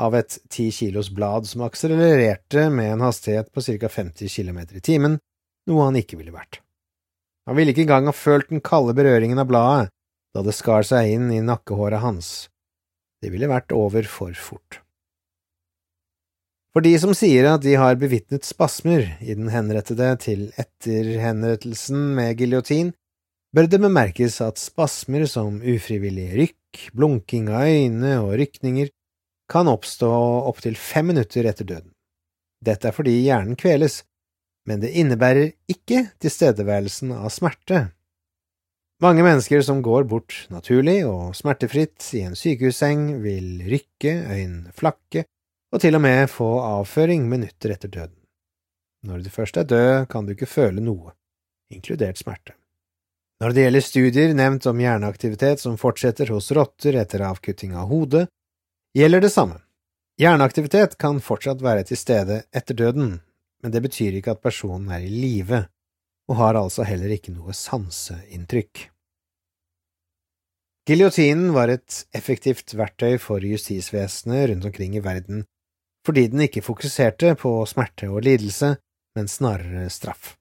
av 0.01 0.15
et 0.17 0.39
ti 0.49 0.71
kilos 0.73 1.11
blad 1.13 1.47
som 1.47 1.65
akselererte 1.67 2.71
med 2.73 2.95
en 2.95 3.05
hastighet 3.05 3.51
på 3.53 3.61
ca 3.61 3.89
50 3.93 4.29
km 4.33 4.61
i 4.73 4.81
timen, 4.81 5.19
noe 5.69 5.85
han 5.85 5.99
ikke 6.01 6.17
ville 6.17 6.33
vært. 6.33 6.63
Han 7.47 7.59
ville 7.59 7.75
ikke 7.75 7.85
engang 7.85 8.09
ha 8.09 8.15
følt 8.17 8.49
den 8.49 8.63
kalde 8.65 8.95
berøringen 8.97 9.43
av 9.43 9.51
bladet 9.51 9.91
da 10.33 10.41
det 10.47 10.55
skar 10.57 10.87
seg 10.89 11.11
inn 11.13 11.29
i 11.35 11.43
nakkehåret 11.45 12.01
hans. 12.01 12.49
Det 13.21 13.29
ville 13.35 13.51
vært 13.51 13.75
over 13.77 14.07
for 14.09 14.33
fort. 14.33 14.81
For 16.73 16.81
de 16.81 16.95
som 16.97 17.13
sier 17.13 17.45
at 17.51 17.61
de 17.61 17.75
har 17.77 17.99
bevitnet 18.01 18.47
spasmer 18.49 19.05
i 19.21 19.35
den 19.37 19.51
henrettede 19.53 20.09
til 20.25 20.47
etter 20.57 21.11
henrettelsen 21.21 22.15
med 22.17 22.39
giljotin, 22.41 22.95
bør 23.53 23.69
det 23.69 23.81
bemerkes 23.83 24.39
at 24.41 24.61
spasmer 24.61 25.27
som 25.29 25.59
ufrivillig 25.61 26.31
rykk, 26.33 26.87
blunking 26.97 27.51
av 27.53 27.69
øyne 27.69 28.15
og 28.23 28.39
rykninger 28.41 28.89
kan 29.53 29.69
oppstå 29.69 30.09
opptil 30.49 30.79
fem 30.81 31.11
minutter 31.13 31.45
etter 31.51 31.69
døden. 31.69 31.93
Dette 32.65 32.89
er 32.89 32.97
fordi 32.97 33.19
hjernen 33.21 33.59
kveles, 33.61 34.01
men 34.65 34.81
det 34.81 34.95
innebærer 34.97 35.53
ikke 35.69 36.07
tilstedeværelsen 36.23 37.13
av 37.19 37.29
smerte. 37.35 37.83
Mange 39.03 39.27
mennesker 39.27 39.61
som 39.67 39.83
går 39.85 40.07
bort 40.09 40.47
naturlig 40.49 41.03
og 41.05 41.37
smertefritt 41.37 42.07
i 42.17 42.23
en 42.25 42.39
sykehusseng, 42.39 43.19
vil 43.21 43.61
rykke, 43.69 44.15
øynene 44.31 44.73
flakke 44.79 45.27
og 45.73 45.81
til 45.81 45.97
og 45.97 46.03
med 46.05 46.29
få 46.31 46.49
avføring 46.61 47.25
minutter 47.29 47.73
etter 47.73 47.89
døden. 47.89 48.19
Når 49.03 49.25
du 49.25 49.31
først 49.35 49.57
er 49.57 49.67
død, 49.67 50.07
kan 50.13 50.27
du 50.27 50.35
ikke 50.35 50.47
føle 50.47 50.85
noe, 50.85 51.15
inkludert 51.73 52.21
smerte. 52.21 52.55
Når 53.43 53.55
det 53.57 53.65
gjelder 53.65 53.83
studier 53.83 54.35
nevnt 54.39 54.69
om 54.71 54.79
hjerneaktivitet 54.79 55.65
som 55.65 55.79
fortsetter 55.81 56.31
hos 56.31 56.53
rotter 56.55 56.95
etter 57.01 57.25
avkutting 57.27 57.75
av 57.75 57.89
hodet, 57.91 58.29
gjelder 58.95 59.25
det 59.25 59.33
samme. 59.35 59.59
Hjerneaktivitet 60.21 60.95
kan 61.01 61.19
fortsatt 61.25 61.65
være 61.65 61.89
til 61.89 61.99
stede 61.99 62.43
etter 62.55 62.79
døden, 62.79 63.17
men 63.63 63.75
det 63.75 63.83
betyr 63.83 64.21
ikke 64.21 64.37
at 64.37 64.45
personen 64.45 64.93
er 64.95 65.03
i 65.03 65.11
live, 65.11 65.65
og 66.31 66.39
har 66.39 66.61
altså 66.61 66.87
heller 66.87 67.11
ikke 67.17 67.35
noe 67.35 67.57
sanseinntrykk. 67.57 68.85
Giljotinen 70.87 71.51
var 71.55 71.71
et 71.71 72.05
effektivt 72.15 72.75
verktøy 72.79 73.17
for 73.23 73.43
justisvesenet 73.43 74.49
rundt 74.51 74.71
omkring 74.71 74.95
i 74.99 75.03
verden 75.03 75.45
fordi 76.07 76.27
den 76.33 76.45
ikke 76.47 76.65
fokuserte 76.65 77.35
på 77.39 77.55
smerte 77.71 78.09
og 78.11 78.25
lidelse, 78.27 78.77
men 79.17 79.29
snarere 79.29 79.89
straff. 79.91 80.37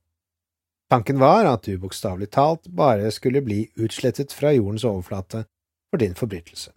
Tanken 0.91 1.21
var 1.21 1.47
at 1.47 1.63
du 1.63 1.77
bokstavelig 1.79 2.31
talt 2.35 2.67
bare 2.67 3.11
skulle 3.15 3.43
bli 3.45 3.63
utslettet 3.79 4.33
fra 4.35 4.51
jordens 4.51 4.83
overflate 4.87 5.45
for 5.91 6.01
din 6.01 6.15
forbrytelse. 6.17 6.73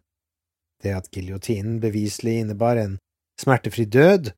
Det 0.83 0.93
at 0.95 1.11
giljotinen 1.11 1.81
beviselig 1.83 2.37
innebar 2.45 2.79
en 2.79 2.99
smertefri 3.41 3.89
død, 3.91 4.31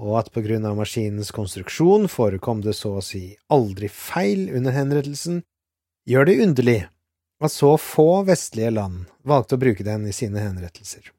og 0.00 0.18
at 0.22 0.32
på 0.32 0.42
grunn 0.42 0.64
av 0.66 0.78
maskinens 0.78 1.30
konstruksjon 1.36 2.08
forekom 2.08 2.62
det 2.64 2.74
så 2.78 2.96
å 2.98 3.04
si 3.04 3.36
aldri 3.52 3.90
feil 3.92 4.48
under 4.56 4.74
henrettelsen, 4.74 5.42
gjør 6.08 6.30
det 6.30 6.38
underlig 6.46 6.78
at 7.42 7.52
så 7.52 7.74
få 7.78 8.22
vestlige 8.26 8.72
land 8.72 9.04
valgte 9.28 9.58
å 9.58 9.62
bruke 9.62 9.84
den 9.86 10.06
i 10.08 10.14
sine 10.16 10.42
henrettelser. 10.42 11.12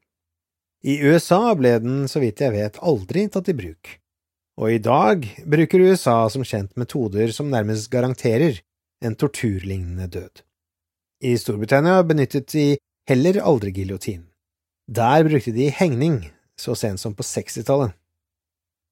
I 0.84 0.98
USA 1.00 1.54
ble 1.56 1.78
den, 1.80 2.02
så 2.12 2.20
vidt 2.20 2.42
jeg 2.44 2.52
vet, 2.52 2.76
aldri 2.84 3.24
tatt 3.32 3.48
i 3.48 3.56
bruk, 3.56 3.94
og 4.60 4.68
i 4.68 4.80
dag 4.84 5.24
bruker 5.48 5.80
USA 5.88 6.18
som 6.28 6.44
kjent 6.44 6.74
metoder 6.76 7.32
som 7.32 7.48
nærmest 7.48 7.88
garanterer 7.92 8.60
en 9.04 9.16
torturlignende 9.16 10.10
død. 10.12 10.42
I 11.24 11.38
Storbritannia 11.40 12.02
benyttet 12.04 12.50
de 12.52 12.66
heller 13.08 13.40
aldri 13.40 13.72
giljotin. 13.72 14.26
Der 14.84 15.24
brukte 15.24 15.54
de 15.56 15.70
hengning, 15.72 16.18
så 16.60 16.76
sent 16.76 17.00
som 17.00 17.16
på 17.16 17.24
60-tallet. 17.24 17.96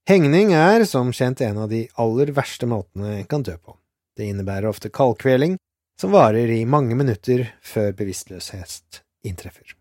Hengning 0.09 0.55
er 0.57 0.87
som 0.89 1.13
kjent 1.15 1.45
en 1.45 1.61
av 1.63 1.69
de 1.71 1.85
aller 2.01 2.33
verste 2.35 2.67
måtene 2.67 3.19
en 3.19 3.29
kan 3.29 3.45
dø 3.45 3.59
på. 3.61 3.77
Det 4.17 4.33
innebærer 4.33 4.73
ofte 4.73 4.89
kaldkveling, 4.89 5.59
som 6.01 6.17
varer 6.17 6.49
i 6.57 6.65
mange 6.65 6.97
minutter 6.97 7.47
før 7.61 7.93
bevisstløshet 8.01 9.05
inntreffer. 9.29 9.77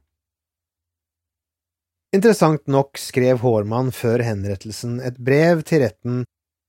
Interessant 2.12 2.68
nok 2.68 3.00
skrev 3.00 3.40
Hårmann 3.40 3.94
før 3.96 4.20
henrettelsen 4.28 4.98
et 5.00 5.16
brev 5.16 5.62
til 5.64 5.86
retten 5.86 6.26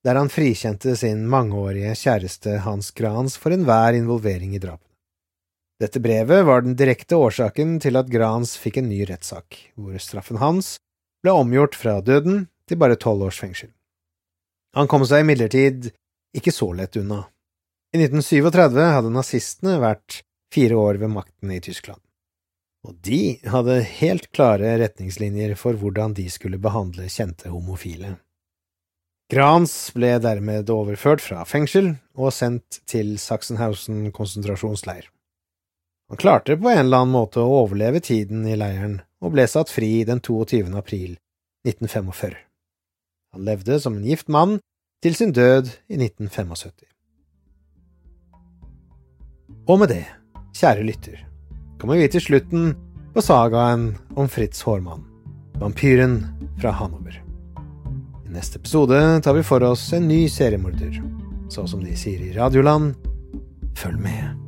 der 0.07 0.18
han 0.18 0.31
frikjente 0.31 0.94
sin 0.98 1.24
mangeårige 1.31 1.94
kjæreste 1.98 2.61
Hans 2.62 2.90
Grans 2.94 3.37
for 3.38 3.55
enhver 3.55 3.94
involvering 3.98 4.55
i 4.55 4.61
drapene. 4.62 4.90
Dette 5.83 5.98
brevet 6.02 6.44
var 6.46 6.62
den 6.62 6.76
direkte 6.78 7.18
årsaken 7.18 7.81
til 7.83 7.98
at 7.98 8.11
Grans 8.11 8.55
fikk 8.59 8.78
en 8.78 8.90
ny 8.90 9.02
rettssak, 9.09 9.59
hvor 9.74 9.98
straffen 9.98 10.38
hans 10.38 10.76
ble 11.22 11.35
omgjort 11.35 11.74
fra 11.78 11.96
døden 12.02 12.46
til 12.70 12.78
bare 12.78 12.98
tolv 12.98 13.26
års 13.26 13.40
fengsel. 13.42 13.70
Han 14.78 14.87
kom 14.90 15.02
seg 15.07 15.24
imidlertid 15.24 15.90
ikke 16.38 16.55
så 16.55 16.70
lett 16.76 16.96
unna. 16.98 17.24
I 17.92 17.98
1937 17.98 18.78
hadde 18.78 19.11
nazistene 19.12 19.74
vært 19.83 20.22
fire 20.55 20.78
år 20.78 21.02
ved 21.02 21.12
makten 21.12 21.50
i 21.50 21.61
Tyskland, 21.62 22.00
og 22.83 22.99
de 23.07 23.38
hadde 23.47 23.79
helt 24.01 24.29
klare 24.35 24.75
retningslinjer 24.83 25.55
for 25.59 25.79
hvordan 25.79 26.16
de 26.18 26.27
skulle 26.31 26.59
behandle 26.62 27.07
kjente 27.12 27.53
homofile. 27.53 28.16
Grans 29.33 29.73
ble 29.97 30.16
dermed 30.21 30.68
overført 30.71 31.23
fra 31.25 31.47
fengsel 31.49 31.95
og 32.18 32.35
sendt 32.37 32.83
til 32.90 33.14
Sachsenhausen 33.23 34.11
konsentrasjonsleir. 34.12 35.07
Han 36.11 36.21
klarte 36.21 36.59
på 36.61 36.68
en 36.68 36.83
eller 36.83 37.05
annen 37.05 37.14
måte 37.14 37.40
å 37.40 37.62
overleve 37.62 38.03
tiden 38.05 38.45
i 38.45 38.59
leiren 38.61 38.99
og 39.23 39.33
ble 39.33 39.47
satt 39.49 39.73
fri 39.73 40.03
den 40.05 40.21
22. 40.21 40.66
april 40.77 41.14
1945. 41.64 42.37
Han 43.33 43.47
levde 43.49 43.79
som 43.81 43.97
en 43.97 44.05
gift 44.05 44.29
mann 44.29 44.59
til 45.03 45.16
sin 45.16 45.33
død 45.33 45.71
i 45.88 45.97
1975. 45.97 46.85
Og 49.71 49.79
med 49.79 49.95
det, 49.95 50.05
kjære 50.59 50.85
lytter, 50.85 51.23
kommer 51.83 51.99
vi 51.99 52.07
til 52.14 52.23
slutten 52.23 52.68
på 53.11 53.23
sagaen 53.27 53.88
om 54.14 54.29
Fritz 54.31 54.61
Hårmann, 54.62 55.01
vampyren 55.59 56.21
fra 56.61 56.71
Hanover. 56.79 57.16
I 58.23 58.31
neste 58.31 58.61
episode 58.61 59.01
tar 59.27 59.35
vi 59.35 59.42
for 59.42 59.66
oss 59.66 59.88
en 59.97 60.07
ny 60.07 60.21
seriemorder. 60.31 61.01
Så 61.51 61.66
som 61.66 61.83
de 61.83 61.97
sier 61.99 62.23
i 62.23 62.31
Radioland, 62.37 62.95
følg 63.75 63.99
med. 63.99 64.41